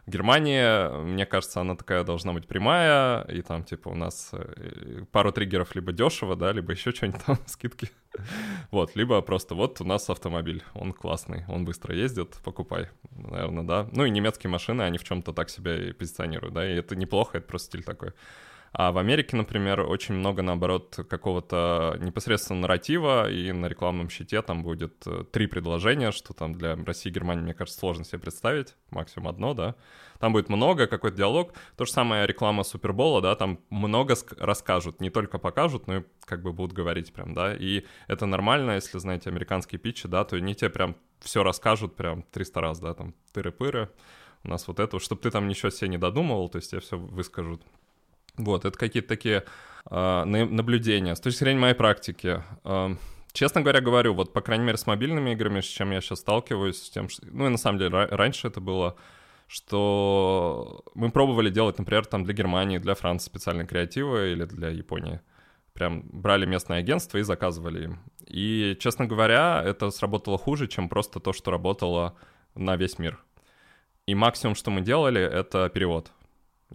[0.07, 5.31] Германия, мне кажется, она такая должна быть прямая, и там, типа, у нас э, пару
[5.31, 7.89] триггеров либо дешево, да, либо еще что-нибудь там, скидки.
[8.71, 13.89] Вот, либо просто вот у нас автомобиль, он классный, он быстро ездит, покупай, наверное, да.
[13.91, 17.37] Ну и немецкие машины, они в чем-то так себя и позиционируют, да, и это неплохо,
[17.37, 18.13] это просто стиль такой.
[18.73, 24.63] А в Америке, например, очень много, наоборот, какого-то непосредственно нарратива, и на рекламном щите там
[24.63, 28.75] будет э, три предложения, что там для России и Германии, мне кажется, сложно себе представить,
[28.89, 29.75] максимум одно, да.
[30.19, 31.53] Там будет много, какой-то диалог.
[31.75, 36.41] То же самое реклама Супербола, да, там много расскажут, не только покажут, но и как
[36.41, 37.53] бы будут говорить прям, да.
[37.53, 42.23] И это нормально, если знаете американские питчи, да, то они тебе прям все расскажут прям
[42.23, 43.89] 300 раз, да, там тыры-пыры,
[44.43, 46.97] у нас вот это, чтобы ты там ничего себе не додумывал, то есть тебе все
[46.97, 47.63] выскажут.
[48.41, 49.43] Вот, это какие-то такие
[49.89, 51.15] э, наблюдения.
[51.15, 52.95] С точки зрения моей практики, э,
[53.33, 56.81] честно говоря, говорю, вот, по крайней мере, с мобильными играми, с чем я сейчас сталкиваюсь,
[56.81, 57.25] с тем, что...
[57.31, 58.95] Ну, и на самом деле, раньше это было,
[59.47, 65.21] что мы пробовали делать, например, там для Германии, для Франции специальные креативы или для Японии.
[65.73, 67.99] Прям брали местное агентство и заказывали им.
[68.25, 72.15] И, честно говоря, это сработало хуже, чем просто то, что работало
[72.55, 73.23] на весь мир.
[74.07, 76.11] И максимум, что мы делали, это перевод.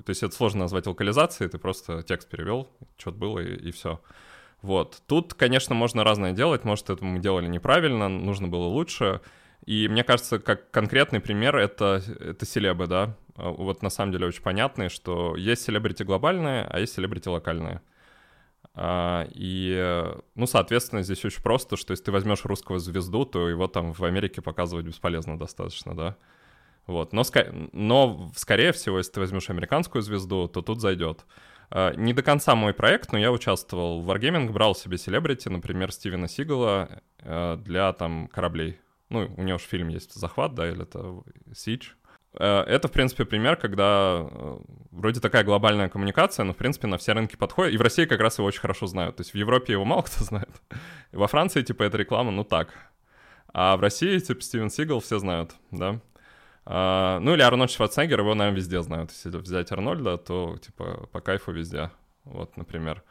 [0.05, 4.01] То есть это сложно назвать локализацией, ты просто текст перевел, что-то было и, и все.
[4.63, 5.03] Вот.
[5.07, 9.21] Тут, конечно, можно разное делать, может, это мы делали неправильно, нужно было лучше.
[9.65, 13.17] И мне кажется, как конкретный пример, это, это селебы, да.
[13.37, 17.81] А, вот на самом деле очень понятный, что есть селебрити глобальные, а есть селебрити локальные.
[18.75, 20.05] А, и,
[20.35, 24.05] ну, соответственно, здесь очень просто, что если ты возьмешь русского звезду, то его там в
[24.05, 26.17] Америке показывать бесполезно достаточно, да.
[26.87, 27.13] Вот.
[27.13, 27.23] Но,
[27.73, 31.25] но, скорее всего, если ты возьмешь американскую звезду, то тут зайдет.
[31.71, 35.93] А, не до конца мой проект, но я участвовал в Wargaming, брал себе селебрити, например,
[35.93, 38.79] Стивена Сигала э, для там кораблей.
[39.09, 41.23] Ну, у него же фильм есть «Захват», да, или это
[41.53, 41.93] «Siege».
[42.39, 44.25] Э, это, в принципе, пример, когда
[44.91, 47.75] вроде такая глобальная коммуникация, но, в принципе, на все рынки подходит.
[47.75, 49.17] И в России как раз его очень хорошо знают.
[49.17, 50.51] То есть в Европе его мало кто знает.
[51.13, 52.69] Во Франции, типа, эта реклама, ну так.
[53.53, 56.01] А в России, типа, Стивен Сигал все знают, да.
[56.69, 59.13] А, ну или Арнольд Шварценеггер, его, наверное, везде знают.
[59.13, 61.91] Если взять Арнольда, то типа по кайфу везде.
[62.25, 63.05] Вот, например.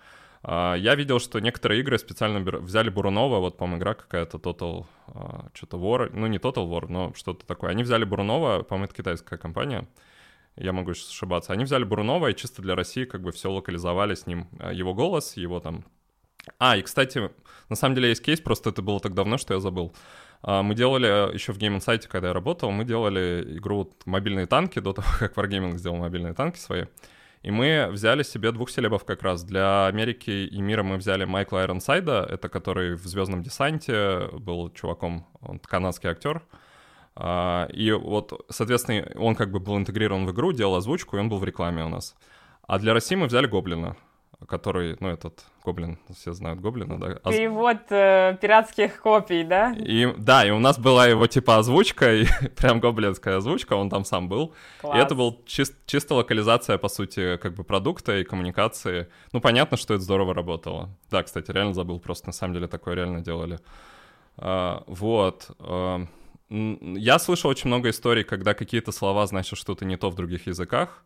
[0.44, 5.48] А, я видел, что некоторые игры специально взяли Бурунова, вот, по-моему, игра какая-то Total, а,
[5.54, 7.72] что-то War, ну не Total War, но что-то такое.
[7.72, 9.88] Они взяли Бурунова, по-моему, это китайская компания,
[10.58, 11.54] я могу ошибаться.
[11.54, 14.48] Они взяли Бурунова и чисто для России как бы все локализовали с ним.
[14.72, 15.86] Его голос, его там...
[16.60, 17.32] А, и, кстати,
[17.70, 19.94] на самом деле есть кейс, просто это было так давно, что я забыл.
[19.94, 19.96] А,
[20.46, 24.80] мы делали э, еще в Game Insight, когда я работал, мы делали игру «Мобильные танки»
[24.80, 26.86] до того, как Wargaming сделал мобильные танки свои.
[27.42, 29.44] И мы взяли себе двух селебов как раз.
[29.44, 35.28] Для Америки и мира мы взяли Майкла Айронсайда, это который в «Звездном десанте» был чуваком,
[35.42, 36.42] он канадский актер.
[37.16, 41.30] А, и вот, соответственно, он как бы был интегрирован в игру, делал озвучку, и он
[41.30, 42.16] был в рекламе у нас.
[42.68, 43.96] А для России мы взяли Гоблина
[44.48, 47.20] который, ну, этот Гоблин, все знают Гоблина, да?
[47.24, 47.36] Оз...
[47.36, 49.74] Перевод э, пиратских копий, да?
[49.78, 54.06] И, да, и у нас была его, типа, озвучка, и прям гоблинская озвучка, он там
[54.06, 54.54] сам был.
[54.82, 54.98] Класс.
[54.98, 59.08] И это был чис- чисто локализация, по сути, как бы продукта и коммуникации.
[59.32, 60.90] Ну, понятно, что это здорово работало.
[61.10, 63.60] Да, кстати, реально забыл, просто на самом деле такое реально делали.
[64.38, 65.50] А, вот.
[65.60, 66.06] А,
[66.50, 71.04] я слышал очень много историй, когда какие-то слова значат что-то не то в других языках,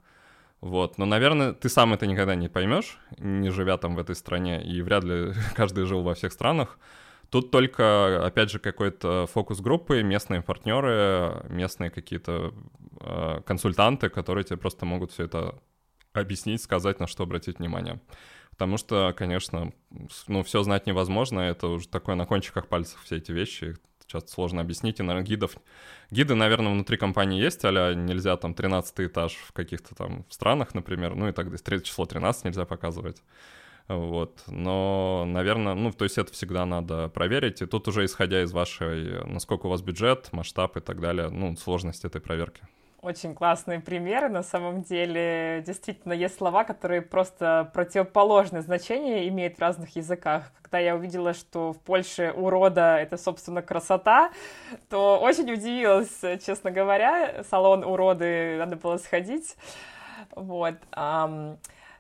[0.62, 4.62] вот, но, наверное, ты сам это никогда не поймешь, не живя там в этой стране,
[4.62, 6.78] и вряд ли каждый жил во всех странах.
[7.30, 12.54] Тут только, опять же, какой-то фокус группы, местные партнеры, местные какие-то
[13.00, 15.60] э, консультанты, которые тебе просто могут все это
[16.12, 18.02] объяснить, сказать, на что обратить внимание.
[18.50, 19.72] Потому что, конечно,
[20.28, 23.78] ну, все знать невозможно, это уже такое на кончиках пальцев все эти вещи,
[24.10, 25.56] часто сложно объяснить, и, наверное, гидов...
[26.12, 31.16] Гиды, наверное, внутри компании есть, а нельзя там 13 этаж в каких-то там странах, например,
[31.16, 31.84] ну и так далее.
[31.84, 33.22] Число 13 нельзя показывать.
[33.88, 34.44] Вот.
[34.48, 37.62] Но, наверное, ну, то есть это всегда надо проверить.
[37.62, 41.56] И тут уже исходя из вашей, насколько у вас бюджет, масштаб и так далее, ну,
[41.56, 42.62] сложность этой проверки.
[43.02, 45.64] Очень классные примеры, на самом деле.
[45.66, 50.52] Действительно, есть слова, которые просто противоположное значение имеют в разных языках.
[50.62, 54.32] Когда я увидела, что в Польше урода— это, собственно, красота,
[54.90, 57.46] то очень удивилась, честно говоря.
[57.50, 59.56] Салон уроды, надо было сходить.
[60.36, 60.76] Вот.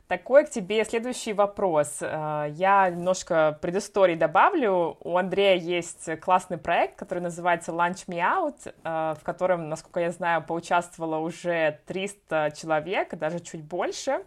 [0.10, 2.00] Такой к тебе следующий вопрос.
[2.02, 4.98] Э, я немножко предыстории добавлю.
[5.02, 10.10] У Андрея есть классный проект, который называется Lunch Me Out, э, в котором, насколько я
[10.10, 14.24] знаю, поучаствовало уже 300 человек, даже чуть больше.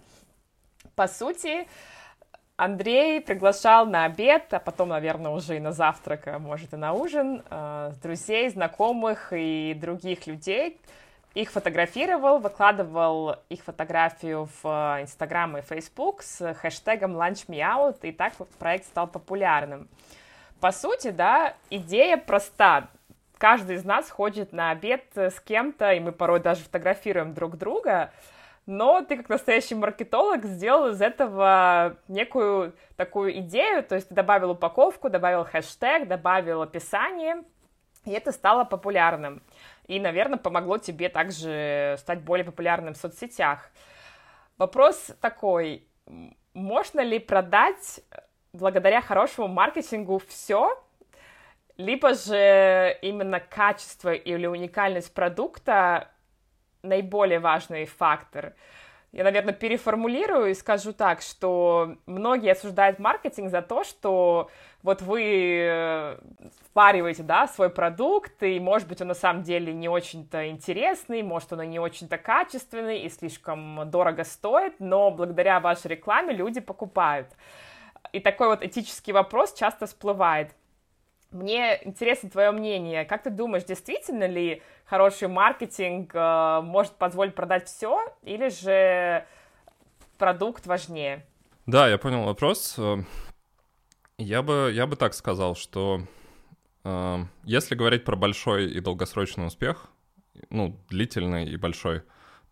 [0.94, 1.66] По сути,
[2.54, 6.92] Андрей приглашал на обед, а потом, наверное, уже и на завтрак, а может, и на
[6.92, 10.80] ужин, э, друзей, знакомых и других людей,
[11.34, 18.00] их фотографировал, выкладывал их фотографию в э, Инстаграм и Фейсбук с хэштегом Lunch Me Out,
[18.02, 19.88] и так проект стал популярным.
[20.60, 22.88] По сути, да, идея проста.
[23.38, 28.12] Каждый из нас ходит на обед с кем-то, и мы порой даже фотографируем друг друга,
[28.66, 34.52] но ты как настоящий маркетолог сделал из этого некую такую идею, то есть ты добавил
[34.52, 37.42] упаковку, добавил хэштег, добавил описание,
[38.04, 39.42] и это стало популярным
[39.86, 43.70] и, наверное, помогло тебе также стать более популярным в соцсетях.
[44.58, 45.86] Вопрос такой,
[46.54, 48.00] можно ли продать
[48.52, 50.82] благодаря хорошему маркетингу все,
[51.76, 56.08] либо же именно качество или уникальность продукта
[56.82, 58.54] наиболее важный фактор.
[59.12, 64.50] Я, наверное, переформулирую и скажу так, что многие осуждают маркетинг за то, что
[64.82, 66.18] вот вы э,
[66.66, 71.52] впариваете, да, свой продукт, и, может быть, он на самом деле не очень-то интересный, может,
[71.52, 77.28] он не очень-то качественный и слишком дорого стоит, но благодаря вашей рекламе люди покупают.
[78.12, 80.54] И такой вот этический вопрос часто всплывает.
[81.30, 83.04] Мне интересно твое мнение.
[83.04, 89.24] Как ты думаешь, действительно ли хороший маркетинг э, может позволить продать все, или же
[90.18, 91.24] продукт важнее?
[91.66, 92.76] Да, я понял вопрос.
[94.18, 96.06] Я бы, я бы так сказал, что
[96.84, 99.86] э, если говорить про большой и долгосрочный успех,
[100.50, 102.02] ну, длительный и большой,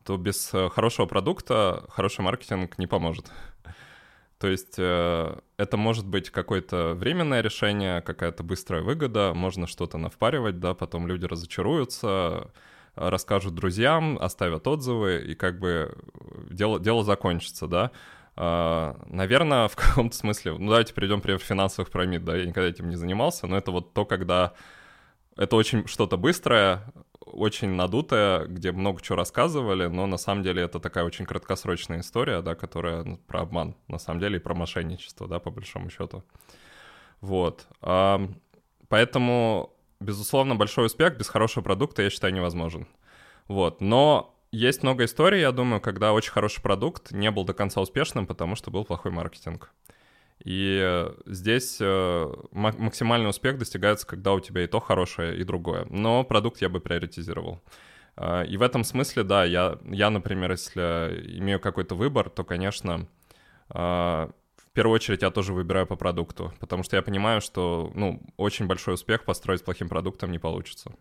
[0.05, 3.31] то без э, хорошего продукта хороший маркетинг не поможет.
[4.39, 10.59] То есть э, это может быть какое-то временное решение, какая-то быстрая выгода, можно что-то навпаривать,
[10.61, 12.51] да, потом люди разочаруются,
[12.95, 15.95] расскажут друзьям, оставят отзывы, и как бы
[16.51, 17.91] дело, дело закончится, да.
[18.41, 22.89] Uh, наверное, в каком-то смысле, ну давайте перейдем, например, финансовых пирамид, да, я никогда этим
[22.89, 24.55] не занимался, но это вот то, когда
[25.37, 30.81] это очень что-то быстрое, очень надутая, где много чего рассказывали, но на самом деле это
[30.81, 35.29] такая очень краткосрочная история, да, которая ну, про обман, на самом деле, и про мошенничество,
[35.29, 36.25] да, по большому счету.
[37.21, 37.67] Вот.
[37.83, 38.27] А,
[38.89, 42.89] поэтому, безусловно, большой успех без хорошего продукта, я считаю, невозможен.
[43.49, 43.83] Вот.
[43.83, 48.27] Но есть много историй, я думаю, когда очень хороший продукт не был до конца успешным,
[48.27, 49.73] потому что был плохой маркетинг.
[50.45, 55.87] И э, здесь э, максимальный успех достигается, когда у тебя и то хорошее, и другое.
[55.91, 57.61] Но продукт я бы приоритизировал.
[58.17, 63.07] А, и в этом смысле, да, я, я например, если имею какой-то выбор, то, конечно,
[64.71, 68.67] в первую очередь я тоже выбираю по продукту, потому что я понимаю, что, ну, очень
[68.67, 70.93] большой успех построить плохим продуктом не получится.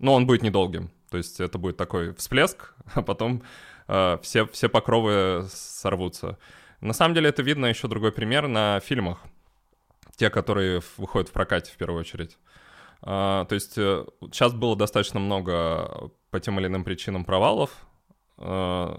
[0.00, 3.42] Но он будет недолгим, то есть это будет такой всплеск, а потом
[3.86, 6.38] э, все, все покровы сорвутся.
[6.80, 9.22] На самом деле это видно еще другой пример на фильмах.
[10.16, 12.38] Те, которые выходят в прокате в первую очередь.
[13.02, 17.70] А, то есть сейчас э, было достаточно много по тем или иным причинам провалов.
[18.38, 18.98] А,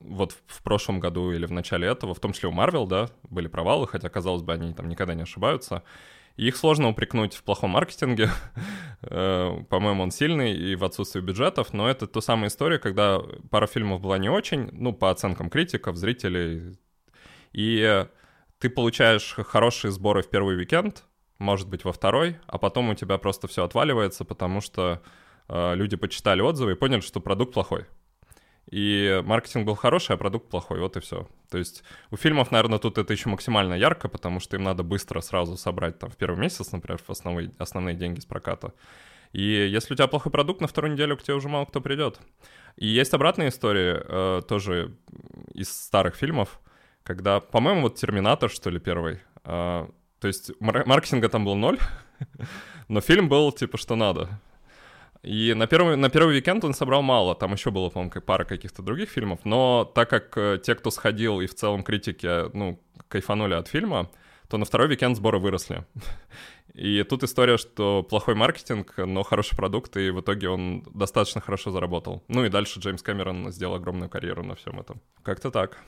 [0.00, 3.46] вот в прошлом году или в начале этого, в том числе у Marvel, да, были
[3.46, 5.84] провалы, хотя, казалось бы, они там никогда не ошибаются.
[6.40, 8.30] Их сложно упрекнуть в плохом маркетинге.
[9.02, 13.18] Э, по-моему, он сильный и в отсутствии бюджетов, но это та самая история, когда
[13.50, 16.76] пара фильмов была не очень, ну, по оценкам критиков, зрителей,
[17.52, 18.06] и
[18.58, 21.04] ты получаешь хорошие сборы в первый уикенд,
[21.38, 25.00] может быть, во второй, а потом у тебя просто все отваливается, потому что
[25.48, 27.86] э, люди почитали отзывы и поняли, что продукт плохой.
[28.70, 31.26] И маркетинг был хороший, а продукт плохой, вот и все.
[31.50, 35.20] То есть у фильмов, наверное, тут это еще максимально ярко, потому что им надо быстро
[35.20, 38.72] сразу собрать там в первый месяц, например, основные, основные деньги с проката.
[39.32, 42.20] И если у тебя плохой продукт, на вторую неделю к тебе уже мало кто придет.
[42.76, 44.96] И есть обратная история, э, тоже
[45.52, 46.60] из старых фильмов,
[47.02, 49.20] когда, по-моему, вот «Терминатор», что ли, первый.
[49.42, 49.90] А,
[50.20, 51.78] то есть маркетинга там был ноль,
[52.88, 54.40] но фильм был типа что надо.
[55.22, 58.82] И на первый, на первый уикенд он собрал мало, там еще было, по-моему, пара каких-то
[58.82, 63.54] других фильмов, но так как э, те, кто сходил и в целом критики, ну, кайфанули
[63.54, 64.10] от фильма,
[64.48, 65.84] то на второй уикенд сборы выросли.
[66.74, 71.72] И тут история, что плохой маркетинг, но хороший продукт, и в итоге он достаточно хорошо
[71.72, 72.22] заработал.
[72.28, 75.00] Ну и дальше Джеймс Кэмерон сделал огромную карьеру на всем этом.
[75.24, 75.78] Как-то так.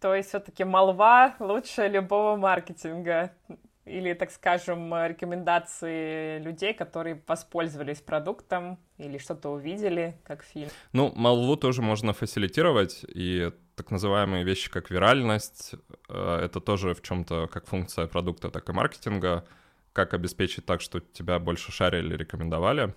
[0.00, 3.32] То есть все-таки молва лучше любого маркетинга
[3.84, 10.68] или, так скажем, рекомендации людей, которые воспользовались продуктом или что-то увидели, как фильм?
[10.92, 15.74] Ну, молву тоже можно фасилитировать, и так называемые вещи, как виральность,
[16.08, 19.44] э, это тоже в чем-то как функция продукта, так и маркетинга,
[19.92, 22.94] как обеспечить так, что тебя больше шарили, рекомендовали.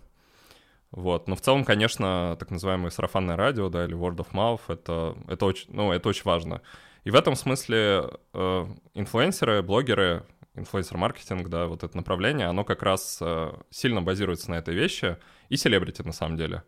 [0.91, 1.27] Вот.
[1.27, 5.45] Но в целом, конечно, так называемое сарафанное радио, да, или word of mouth, это, это,
[5.45, 6.61] очень, ну, это очень важно.
[7.03, 8.65] И в этом смысле э,
[8.95, 10.23] инфлюенсеры, блогеры,
[10.55, 15.17] инфлюенсер-маркетинг, да, вот это направление, оно как раз э, сильно базируется на этой вещи,
[15.49, 16.63] и селебрити на самом деле,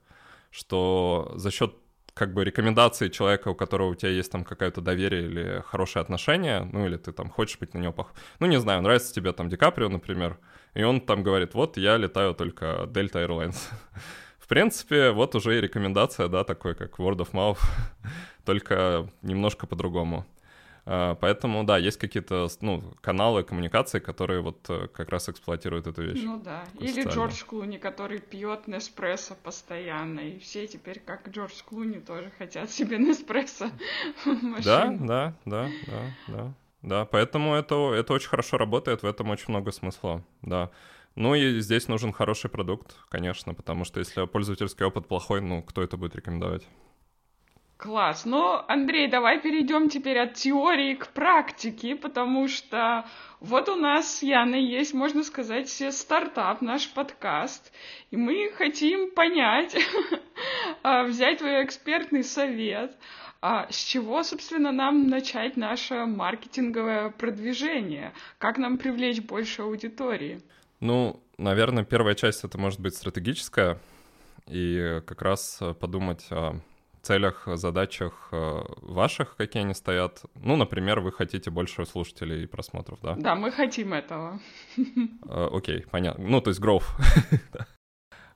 [0.51, 1.75] что за счет
[2.17, 6.67] как бы рекомендации человека, у которого у тебя есть там какое-то доверие или хорошее отношение,
[6.71, 8.13] ну или ты там хочешь быть на него пох...
[8.39, 10.38] Ну не знаю, нравится тебе там Ди Каприо, например,
[10.73, 13.57] и он там говорит, вот я летаю только Delta Airlines.
[14.39, 17.59] В принципе, вот уже и рекомендация, да, такой как word of mouth,
[18.45, 20.25] только немножко по-другому.
[20.89, 26.01] А, поэтому, да, есть какие-то ну, каналы коммуникации, которые вот э, как раз эксплуатируют эту
[26.01, 26.21] вещь.
[26.23, 26.63] Ну да.
[26.79, 30.21] Или Джордж Клуни, который пьет Неспрессо постоянно.
[30.21, 33.69] И все теперь, как Джордж Клуни, тоже хотят себе Неспрессо
[34.63, 36.53] Да, да, да, да, да.
[36.83, 40.71] Да, поэтому это, это очень хорошо работает, в этом очень много смысла, да.
[41.15, 45.83] Ну и здесь нужен хороший продукт, конечно, потому что если пользовательский опыт плохой, ну кто
[45.83, 46.63] это будет рекомендовать?
[47.78, 48.25] Класс.
[48.25, 53.05] Ну, Андрей, давай перейдем теперь от теории к практике, потому что
[53.39, 57.71] вот у нас с Яной есть, можно сказать, стартап, наш подкаст,
[58.09, 59.78] и мы хотим понять,
[60.84, 62.97] а, взять твой экспертный совет,
[63.41, 68.11] а с чего, собственно, нам начать наше маркетинговое продвижение?
[68.39, 70.41] Как нам привлечь больше аудитории?
[70.80, 73.78] Ну, наверное, первая часть это может быть стратегическая,
[74.47, 76.59] и как раз подумать о
[77.07, 80.21] целях, задачах э, ваших, какие они стоят.
[80.35, 83.15] Ну, например, вы хотите больше слушателей и просмотров, да?
[83.15, 84.39] Да, мы хотим этого.
[85.29, 86.27] Э, окей, понятно.
[86.27, 86.85] Ну, то есть growth.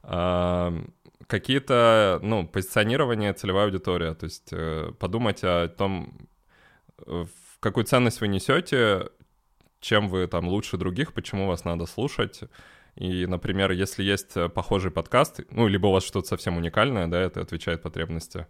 [1.28, 4.14] Какие-то, ну, позиционирование, целевая аудитория.
[4.14, 6.28] То есть э, подумать о том,
[7.60, 9.10] какую ценность вы несете,
[9.80, 12.42] чем вы там лучше других, почему вас надо слушать.
[12.96, 17.20] И, например, если есть э, похожий подкаст, ну, либо у вас что-то совсем уникальное, да,
[17.20, 18.48] это отвечает потребности,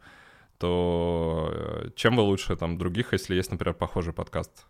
[0.58, 4.66] то э, чем вы лучше там других, если есть, например, похожий подкаст?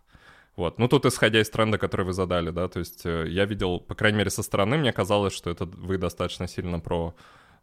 [0.56, 0.78] Вот.
[0.78, 3.94] Ну, тут исходя из тренда, который вы задали, да, то есть э, я видел, по
[3.94, 7.14] крайней мере, со стороны, мне казалось, что это вы достаточно сильно про,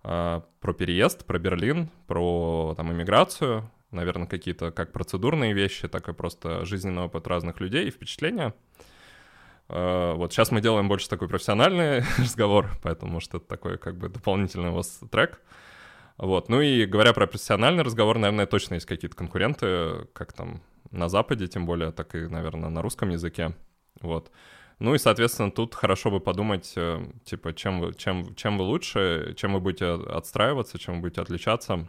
[0.01, 6.66] про переезд, про Берлин, про там иммиграцию, наверное, какие-то как процедурные вещи, так и просто
[6.66, 8.53] жизненный опыт разных людей и впечатления.
[9.70, 14.70] Вот сейчас мы делаем больше такой профессиональный разговор, поэтому что это такой как бы дополнительный
[14.70, 15.41] у вас трек.
[16.17, 16.49] Вот.
[16.49, 20.61] Ну и говоря про профессиональный разговор, наверное, точно есть какие-то конкуренты, как там
[20.91, 23.55] на Западе, тем более, так и, наверное, на русском языке.
[24.01, 24.32] Вот.
[24.80, 29.34] Ну и, соответственно, тут хорошо бы подумать, э, типа, чем вы, чем, чем вы лучше,
[29.38, 31.88] чем вы будете отстраиваться, чем вы будете отличаться.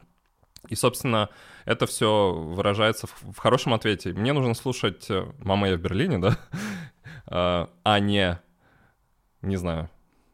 [0.68, 1.28] И, собственно,
[1.64, 4.12] это все выражается в, в хорошем ответе.
[4.12, 6.36] Мне нужно слушать э, «Мама, я в Берлине», да?
[7.26, 8.38] А, а не,
[9.42, 9.88] не знаю,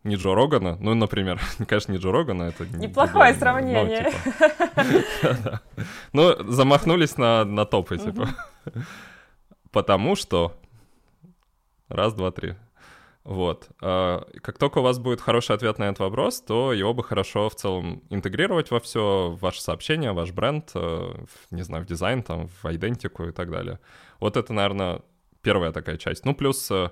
[0.07, 2.64] не Джо Рогана, ну, например, конечно, не Джо Рогана, это...
[2.66, 4.12] Неплохое не, сравнение.
[4.12, 5.61] Типа.
[6.12, 8.28] Ну, замахнулись на, топы, типа.
[9.72, 10.57] Потому что...
[11.89, 12.55] Раз, два, три.
[13.24, 13.68] Вот.
[13.82, 17.49] А, как только у вас будет хороший ответ на этот вопрос, то его бы хорошо
[17.49, 22.22] в целом интегрировать во все, в ваше сообщение, ваш бренд, э, не знаю, в дизайн,
[22.22, 23.80] там, в идентику и так далее.
[24.20, 25.03] Вот это, наверное,
[25.47, 26.24] первая такая часть.
[26.24, 26.90] Ну, плюс э,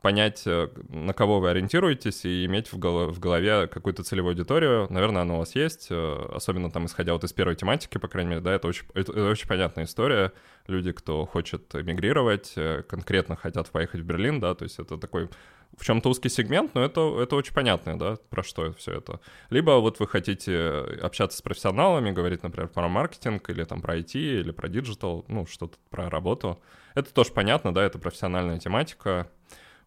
[0.00, 4.86] понять, э, на кого вы ориентируетесь, и иметь в голове, в голове какую-то целевую аудиторию.
[4.88, 8.30] Наверное, она у вас есть, э, особенно там исходя вот из первой тематики, по крайней
[8.30, 10.32] мере, да, это очень, это, это очень понятная история.
[10.68, 12.54] Люди, кто хочет эмигрировать,
[12.88, 15.28] конкретно хотят поехать в Берлин, да, то есть это такой
[15.78, 19.20] в чем-то узкий сегмент, но это, это очень понятно, да, про что все это.
[19.50, 20.58] Либо вот вы хотите
[21.00, 25.46] общаться с профессионалами, говорить, например, про маркетинг, или там про IT, или про digital, ну,
[25.46, 26.60] что-то про работу.
[26.94, 29.30] Это тоже понятно, да, это профессиональная тематика.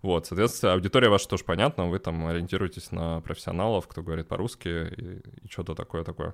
[0.02, 5.22] Вот, соответственно, аудитория ваша тоже понятна, вы там ориентируетесь на профессионалов, кто говорит по-русски и,
[5.43, 6.34] и что-то такое-такое.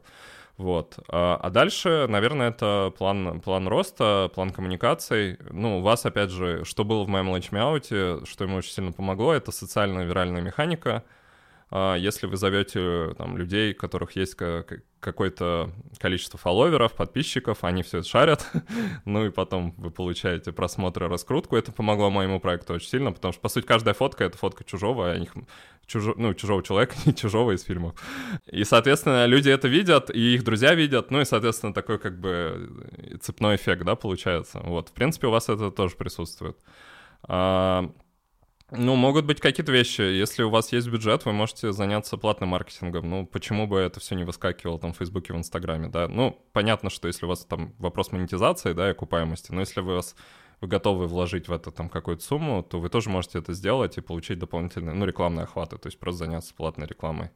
[0.58, 0.98] Вот.
[1.10, 5.38] А, а дальше, наверное, это план, план роста, план коммуникаций.
[5.52, 9.34] Ну, у вас, опять же, что было в моем ланчмяуте, что ему очень сильно помогло,
[9.34, 11.04] это социальная виральная механика.
[11.70, 14.36] А, если вы зовете там людей, у которых есть
[15.00, 18.48] какое-то количество фолловеров, подписчиков, они все это шарят,
[19.06, 21.58] ну и потом вы получаете просмотры, раскрутку.
[21.58, 25.12] Это помогло моему проекту очень сильно, потому что, по сути, каждая фотка— это фотка чужого,
[25.12, 25.34] а них
[25.86, 27.96] чужо, ну, чужого человека, не чужого из фильмов.
[28.46, 32.70] И, соответственно, люди это видят, и их друзья видят, ну и, соответственно, такой как бы
[33.22, 34.62] цепной эффект, да, получается.
[34.64, 36.58] Вот, в принципе, у вас это тоже присутствует.
[38.72, 40.02] Ну, могут быть какие-то вещи.
[40.02, 43.10] Если у вас есть бюджет, вы можете заняться платным маркетингом.
[43.10, 46.10] Ну, почему бы это все не выскакивало там в Фейсбуке, в Инстаграме, да?
[46.10, 49.96] Ну, понятно, что если у вас там вопрос монетизации, да, и окупаемости, но если вы
[49.96, 50.16] вас
[50.60, 54.02] вы готовы вложить в это там какую-то сумму, то вы тоже можете это сделать и
[54.02, 57.30] получить дополнительные, ну, рекламные охваты, то есть просто заняться платной рекламой.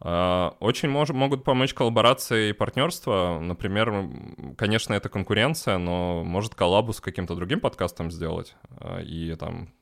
[0.00, 3.38] А, очень мож, могут помочь коллаборации и партнерства.
[3.40, 4.08] Например,
[4.56, 9.72] конечно, это конкуренция, но может коллабу с каким-то другим подкастом сделать а, и там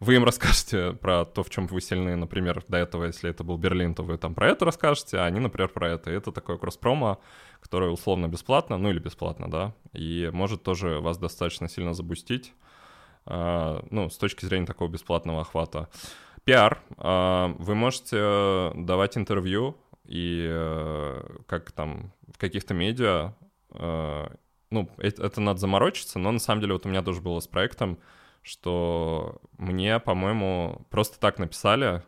[0.00, 3.58] вы им расскажете про то, в чем вы сильны, например, до этого, если это был
[3.58, 6.10] Берлин, то вы там про это расскажете, а они, например, про это.
[6.10, 7.20] И это такое кросс-промо,
[7.60, 12.54] которое условно бесплатно, ну или бесплатно, да, и может тоже вас достаточно сильно запустить,
[13.26, 15.90] э, ну, с точки зрения такого бесплатного охвата.
[16.44, 16.82] Пиар.
[16.96, 19.76] Э, вы можете давать интервью
[20.06, 23.34] и э, как там в каких-то медиа,
[23.72, 24.28] э,
[24.70, 27.98] ну, это надо заморочиться, но на самом деле вот у меня тоже было с проектом,
[28.42, 32.02] что мне, по-моему, просто так написали,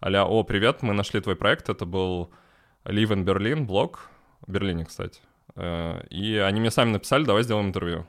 [0.00, 2.30] а о, привет, мы нашли твой проект, это был
[2.84, 4.10] Live in Berlin, блог,
[4.46, 5.20] в Берлине, кстати.
[5.56, 8.06] Э, и они мне сами написали, давай сделаем интервью.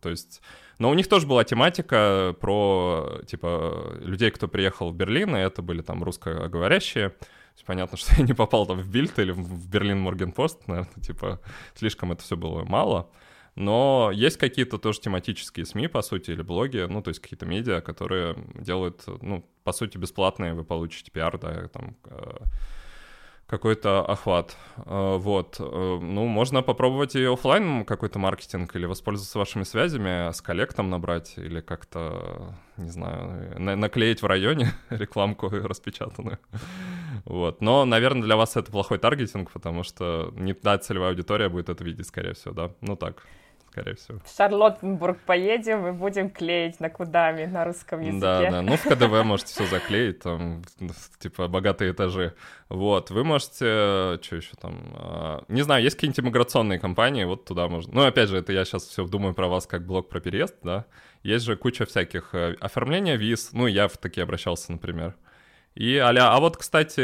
[0.00, 0.42] То есть,
[0.78, 5.62] но у них тоже была тематика про, типа, людей, кто приехал в Берлин, и это
[5.62, 7.14] были там русскоговорящие.
[7.66, 11.40] Понятно, что я не попал там в Бильд или в Берлин Морген Пост, наверное, типа,
[11.74, 13.08] слишком это все было мало.
[13.56, 17.80] Но есть какие-то тоже тематические СМИ, по сути, или блоги, ну, то есть какие-то медиа,
[17.80, 22.38] которые делают, ну, по сути, бесплатные, вы получите пиар, да, там, э,
[23.46, 24.56] какой-то охват.
[24.86, 25.56] Э, вот.
[25.60, 31.34] Э, ну, можно попробовать и офлайн какой-то маркетинг или воспользоваться вашими связями, с коллектом набрать
[31.36, 36.40] или как-то, не знаю, на наклеить в районе рекламку распечатанную.
[37.24, 37.60] Вот.
[37.60, 41.84] Но, наверное, для вас это плохой таргетинг, потому что не та целевая аудитория будет это
[41.84, 42.72] видеть, скорее всего, да?
[42.80, 43.22] Ну так
[43.74, 44.18] скорее всего.
[44.24, 48.20] В Шарлоттенбург поедем и будем клеить на кудами на русском языке.
[48.20, 50.62] Да, да, ну в КДВ можете все заклеить, там,
[51.18, 52.34] типа, богатые этажи.
[52.68, 57.68] Вот, вы можете, что еще там, а, не знаю, есть какие-нибудь иммиграционные компании, вот туда
[57.68, 57.92] можно.
[57.92, 60.86] Ну, опять же, это я сейчас все думаю про вас как блог про переезд, да.
[61.22, 65.14] Есть же куча всяких э, оформления виз, ну, я в такие обращался, например.
[65.74, 67.00] И аля, а вот, кстати,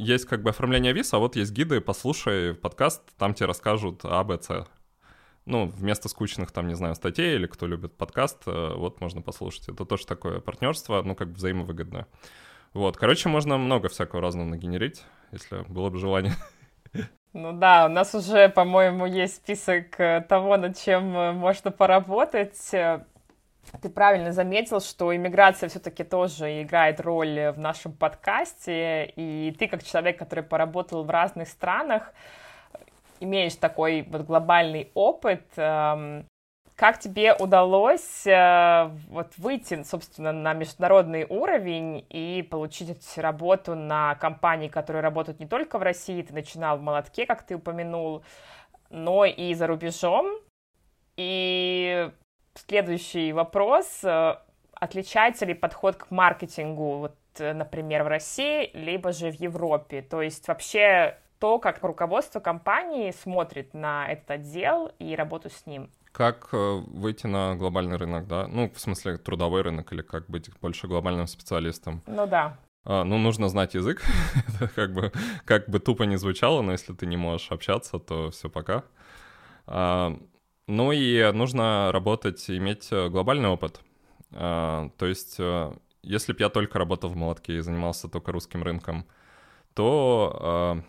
[0.00, 4.22] есть как бы оформление виз, а вот есть гиды, послушай подкаст, там тебе расскажут А,
[4.22, 4.68] Б, С
[5.46, 9.68] ну, вместо скучных, там, не знаю, статей или кто любит подкаст, э, вот можно послушать.
[9.68, 12.06] Это тоже такое партнерство, ну, как бы взаимовыгодное.
[12.72, 16.34] Вот, короче, можно много всякого разного нагенерить, если было бы желание.
[17.32, 22.58] Ну да, у нас уже, по-моему, есть список э, того, над чем э, можно поработать.
[23.82, 29.84] Ты правильно заметил, что иммиграция все-таки тоже играет роль в нашем подкасте, и ты как
[29.84, 32.12] человек, который поработал в разных странах,
[33.20, 36.26] имеешь такой вот глобальный опыт, эм,
[36.80, 44.68] как тебе удалось э, вот выйти, собственно, на международный уровень и получить работу на компании,
[44.68, 48.24] которые работают не только в России, ты начинал в «Молотке», как ты упомянул,
[48.88, 50.26] но и за рубежом.
[51.18, 52.10] И
[52.54, 54.02] следующий вопрос.
[54.02, 54.36] Э,
[54.72, 60.00] отличается ли подход к маркетингу, вот, э, например, в России, либо же в Европе?
[60.00, 65.90] То есть вообще то, как руководство компании смотрит на этот отдел и работу с ним.
[66.12, 68.46] Как э, выйти на глобальный рынок, да?
[68.46, 72.02] Ну, в смысле, трудовой рынок или как быть больше глобальным специалистом?
[72.06, 72.58] Ну да.
[72.84, 74.02] А, ну, нужно знать язык,
[74.74, 75.12] как бы,
[75.44, 78.84] как бы тупо не звучало, но если ты не можешь общаться, то все пока.
[79.66, 80.16] А,
[80.66, 83.80] ну и нужно работать, иметь э, глобальный опыт.
[84.32, 85.72] А, то есть, э,
[86.02, 89.06] если бы я только работал в молотке и занимался только русским рынком,
[89.74, 90.82] то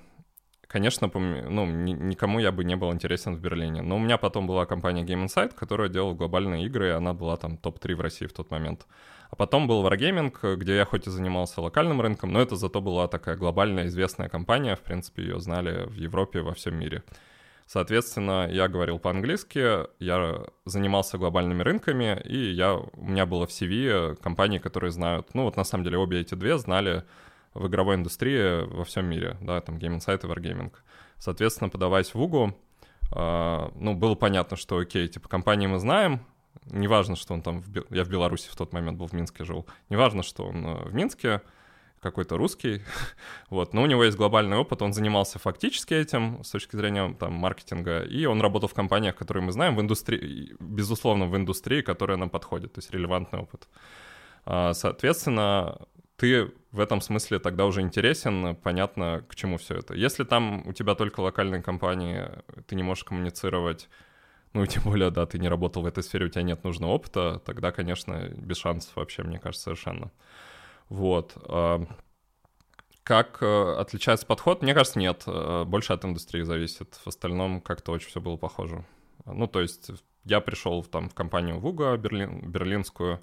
[0.72, 3.82] конечно, ну, никому я бы не был интересен в Берлине.
[3.82, 7.36] Но у меня потом была компания Game Insight, которая делала глобальные игры, и она была
[7.36, 8.88] там топ-3 в России в тот момент.
[9.30, 13.08] А потом был Wargaming, где я хоть и занимался локальным рынком, но это зато была
[13.08, 17.04] такая глобальная известная компания, в принципе, ее знали в Европе, во всем мире.
[17.68, 24.16] Соответственно, я говорил по-английски, я занимался глобальными рынками, и я, у меня было в CV
[24.22, 27.04] компании, которые знают, ну вот на самом деле обе эти две знали
[27.54, 30.72] в игровой индустрии во всем мире, да, там Game Insight и Wargaming.
[31.18, 32.56] Соответственно, подаваясь в УГУ,
[33.14, 36.26] э, ну, было понятно, что окей, типа, компании мы знаем,
[36.66, 39.68] неважно, что он там, в, я в Беларуси в тот момент был, в Минске жил,
[39.90, 41.42] неважно, что он э, в Минске,
[42.02, 42.82] какой-то русский,
[43.50, 47.34] вот, но у него есть глобальный опыт, он занимался фактически этим с точки зрения там
[47.34, 52.18] маркетинга, и он работал в компаниях, которые мы знаем, в индустрии, безусловно, в индустрии, которая
[52.18, 53.68] нам подходит, то есть релевантный опыт.
[54.46, 55.78] А, соответственно,
[56.16, 59.94] ты в этом смысле тогда уже интересен, понятно, к чему все это.
[59.94, 62.30] Если там у тебя только локальные компании,
[62.68, 63.90] ты не можешь коммуницировать,
[64.54, 66.92] ну и тем более, да, ты не работал в этой сфере, у тебя нет нужного
[66.92, 70.12] опыта, тогда, конечно, без шансов вообще, мне кажется, совершенно.
[70.90, 71.34] Вот.
[71.48, 71.86] А,
[73.04, 74.62] как э, отличается подход?
[74.62, 75.24] Мне кажется, нет.
[75.26, 76.96] Э, больше от индустрии зависит.
[76.96, 78.86] В остальном как-то очень все было похоже.
[79.26, 79.92] Ну, то есть
[80.24, 83.22] я пришел там в компанию Вуга берлин, берлинскую,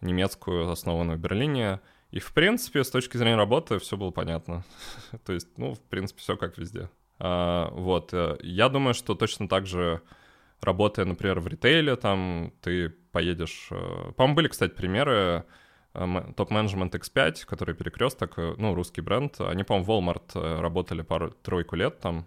[0.00, 1.80] немецкую, основанную в Берлине,
[2.10, 4.64] и, в принципе, с точки зрения работы все было понятно.
[5.24, 6.88] то есть, ну, в принципе, все как везде.
[7.18, 8.12] А, вот.
[8.12, 10.00] Э, я думаю, что точно так же,
[10.60, 13.68] работая, например, в ритейле, там, ты поедешь...
[14.16, 15.44] По-моему, были, кстати, примеры,
[15.96, 21.76] Э, топ-менеджмент X5, который перекресток, э, ну, русский бренд, они, по-моему, Walmart э, работали пару-тройку
[21.76, 22.26] лет там,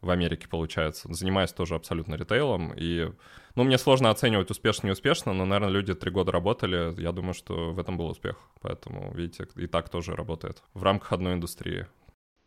[0.00, 3.10] в Америке, получается, занимаясь тоже абсолютно ритейлом, и,
[3.54, 7.78] ну, мне сложно оценивать успешно-неуспешно, но, наверное, люди три года работали, я думаю, что в
[7.78, 11.86] этом был успех, поэтому, видите, и так тоже работает в рамках одной индустрии.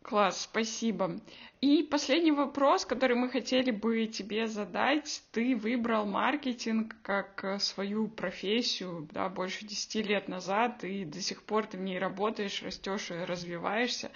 [0.02, 1.20] Класс, спасибо.
[1.60, 5.22] И последний вопрос, который мы хотели бы тебе задать.
[5.30, 11.42] Ты выбрал маркетинг как э, свою профессию да, больше десяти лет назад, и до сих
[11.42, 14.10] пор ты в ней работаешь, растешь и развиваешься.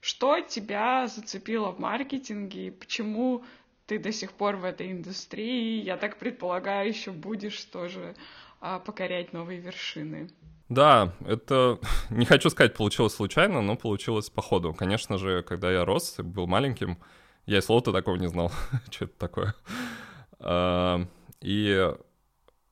[0.00, 3.44] Что тебя зацепило в маркетинге и почему
[3.86, 5.82] ты до сих пор в этой индустрии?
[5.82, 8.14] Я так предполагаю, еще будешь тоже
[8.60, 10.30] а, покорять новые вершины.
[10.68, 11.78] Да, это,
[12.10, 14.72] не хочу сказать, получилось случайно, но получилось по ходу.
[14.74, 16.98] Конечно же, когда я рос и был маленьким,
[17.46, 18.52] я и слова-то такого не знал,
[18.90, 19.54] что это такое.
[20.38, 21.00] А,
[21.40, 21.92] и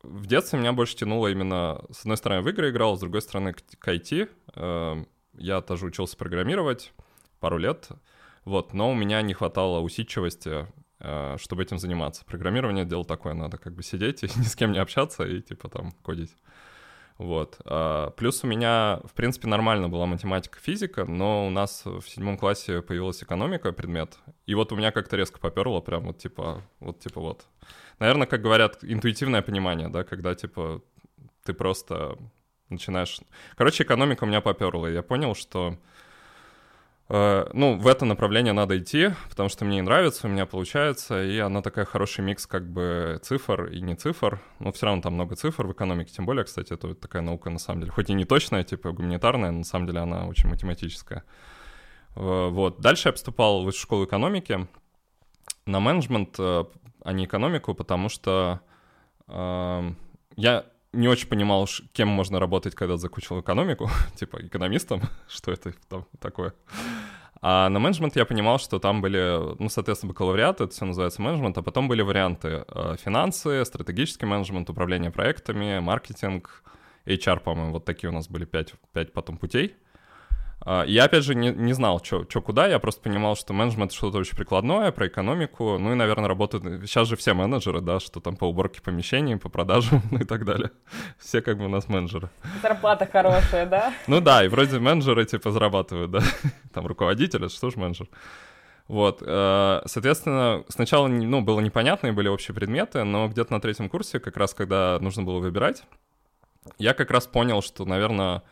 [0.02, 3.52] в детстве меня больше тянуло именно, с одной стороны, в игры играл, с другой стороны,
[3.52, 4.28] к IT.
[4.54, 5.02] А,
[5.38, 6.92] я тоже учился программировать
[7.46, 7.90] пару лет,
[8.44, 10.66] вот, но у меня не хватало усидчивости,
[10.98, 12.24] а, чтобы этим заниматься.
[12.24, 15.68] Программирование— дело такое, надо как бы сидеть и ни с кем не общаться и типа
[15.68, 16.34] там кодить.
[17.18, 17.60] Вот.
[17.64, 22.36] А, плюс у меня, в принципе, нормально была математика, физика, но у нас в седьмом
[22.36, 24.18] классе появилась экономика, предмет.
[24.46, 27.46] И вот у меня как-то резко поперло, прям вот типа, вот типа вот.
[28.00, 30.82] Наверное, как говорят, интуитивное понимание, да, когда типа
[31.44, 32.18] ты просто
[32.70, 33.20] начинаешь...
[33.54, 35.76] Короче, экономика у меня поперла, и я понял, что Э,
[37.08, 41.62] ну, в это направление надо идти, потому что мне нравится, у меня получается, и она
[41.62, 44.40] такая хороший микс как бы цифр и не цифр.
[44.58, 47.60] Но все равно там много цифр в экономике, тем более, кстати, это такая наука на
[47.60, 47.92] самом деле.
[47.92, 51.22] Хоть и не точная, типа гуманитарная, но на самом деле она очень математическая.
[52.16, 52.80] Э, вот.
[52.80, 54.66] Дальше я поступал в школу экономики
[55.64, 56.64] на менеджмент, э,
[57.04, 58.60] а не экономику, потому что
[59.28, 60.66] я
[60.96, 66.54] не очень понимал, кем можно работать, когда закончил экономику, типа экономистом, что это там такое.
[67.42, 71.58] А на менеджмент я понимал, что там были, ну, соответственно, бакалавриат, это все называется менеджмент,
[71.58, 76.62] а потом были варианты э, финансы, стратегический менеджмент, управление проектами, маркетинг,
[77.04, 79.76] HR, по-моему, вот такие у нас были пять, пять потом путей.
[80.68, 84.18] А, я, опять же, не, не знал, что куда, я просто понимал, что менеджмент что-то
[84.18, 86.64] очень прикладное, про экономику, ну и, наверное, работают...
[86.88, 90.44] Сейчас же все менеджеры, да, что там по уборке помещений, по продажам ну и так
[90.44, 90.72] далее.
[91.18, 92.30] Все как бы у нас менеджеры.
[92.62, 93.94] Зарплата хорошая, да?
[94.08, 96.20] Ну да, и вроде менеджеры типа зарабатывают, да.
[96.74, 98.08] Там руководитель, что ж менеджер.
[98.88, 103.88] Вот, э, соответственно, сначала, ну, было непонятно, и были общие предметы, но где-то на третьем
[103.88, 105.84] курсе, как раз когда нужно было выбирать,
[106.78, 108.42] я как раз понял, что, наверное,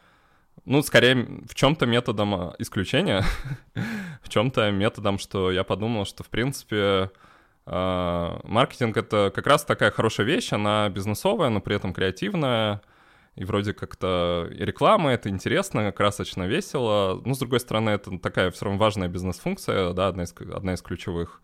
[0.64, 3.24] ну, скорее, в чем-то методом а, исключения,
[4.22, 7.11] в чем-то методом, что я подумал, что, в принципе,
[7.66, 12.80] а, маркетинг— это как раз такая хорошая вещь, она бизнесовая, но при этом креативная,
[13.36, 17.20] и вроде как-то реклама, это интересно, красочно, весело.
[17.24, 20.82] Ну, с другой стороны, это такая все равно важная бизнес-функция, да, одна из, одна из
[20.82, 21.42] ключевых.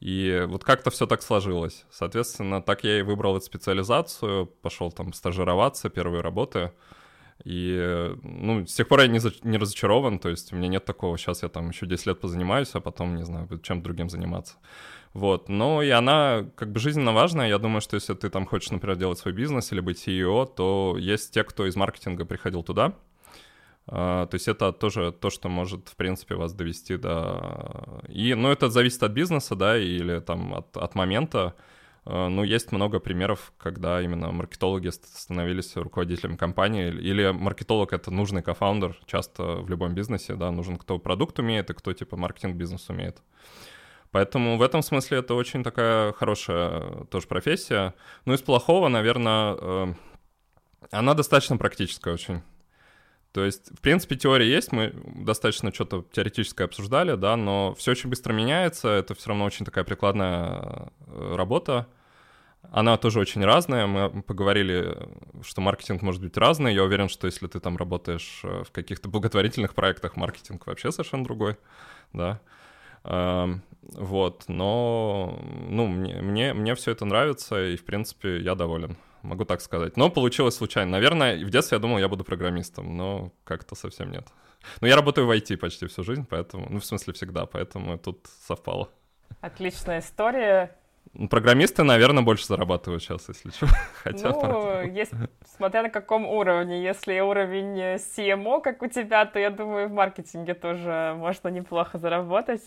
[0.00, 1.84] И вот как-то все так сложилось.
[1.90, 6.72] Соответственно, так я и выбрал эту специализацию, пошел там стажироваться, первые работы—
[7.44, 10.84] и, ну, с тех пор я не, за, не разочарован, то есть у меня нет
[10.84, 14.54] такого, сейчас я там еще 10 лет позанимаюсь, а потом, не знаю, чем другим заниматься.
[15.12, 18.70] Вот, но и она как бы жизненно важная, я думаю, что если ты там хочешь,
[18.70, 22.94] например, делать свой бизнес или быть CEO, то есть те, кто из маркетинга приходил туда,
[23.88, 28.02] Uh, то есть это тоже то, что может, в принципе, вас довести до...
[28.08, 31.54] И, ну, это зависит от бизнеса, да, или там от, от момента.
[32.06, 38.42] Э, ну, есть много примеров, когда именно маркетологи становились руководителем компании, или маркетолог— это нужный
[38.42, 43.22] кофаундер, часто в любом бизнесе, да, нужен кто продукт умеет и кто, типа, маркетинг-бизнес умеет.
[44.12, 47.92] Поэтому в этом смысле это очень такая хорошая тоже профессия.
[48.24, 49.94] Ну, из плохого, наверное, э,
[50.92, 52.40] она достаточно практическая очень.
[53.32, 58.08] То есть, в принципе, теория есть, мы достаточно что-то теоретическое обсуждали, да, но все очень
[58.08, 61.86] быстро меняется, это все равно очень такая прикладная э, работа.
[62.70, 63.86] Она тоже очень разная.
[63.86, 64.96] Мы поговорили,
[65.42, 66.74] что маркетинг может быть разный.
[66.74, 71.24] Я уверен, что если ты там работаешь э, в каких-то благотворительных проектах, маркетинг вообще совершенно
[71.24, 71.56] другой,
[72.12, 72.40] да.
[73.04, 75.38] Эм, вот, но,
[75.68, 78.96] ну, мне, мне, мне все это нравится, и, в принципе, я доволен
[79.26, 79.96] могу так сказать.
[79.96, 80.92] Но получилось случайно.
[80.92, 84.26] Наверное, в детстве я думал, я буду программистом, но как-то совсем нет.
[84.80, 88.26] Но я работаю в IT почти всю жизнь, поэтому, ну, в смысле, всегда, поэтому тут
[88.46, 88.88] совпало.
[89.40, 90.76] Отличная история.
[91.18, 93.66] Ну, программисты, наверное, больше зарабатывают сейчас, если что.
[94.04, 95.12] Хотя, ну, есть,
[95.56, 96.82] смотря на каком уровне.
[96.82, 102.62] Если уровень CMO, как у тебя, то, я думаю, в маркетинге тоже можно неплохо заработать.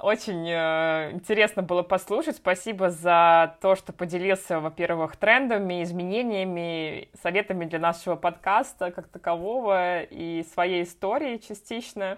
[0.00, 2.36] Очень э, интересно было послушать.
[2.36, 10.44] Спасибо за то, что поделился, во-первых, трендами, изменениями, советами для нашего подкаста как такового и
[10.54, 12.16] своей историей частично.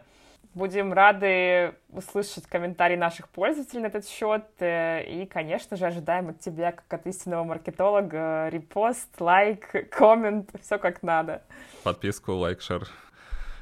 [0.54, 4.44] Будем рады услышать комментарии наших пользователей на этот счет.
[4.58, 10.78] Э, и, конечно же, ожидаем от тебя, как от истинного маркетолога, репост, лайк, коммент, все
[10.78, 11.42] как надо.
[11.84, 12.86] Подписку, лайк, шер.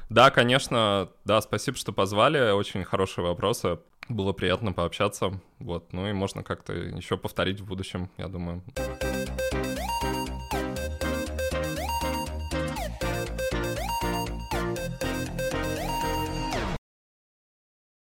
[0.09, 2.51] Да, конечно, да, спасибо, что позвали.
[2.51, 3.79] Очень хорошие вопросы.
[4.09, 5.31] Было приятно пообщаться.
[5.59, 8.61] Вот, ну и можно как-то еще повторить в будущем, я думаю.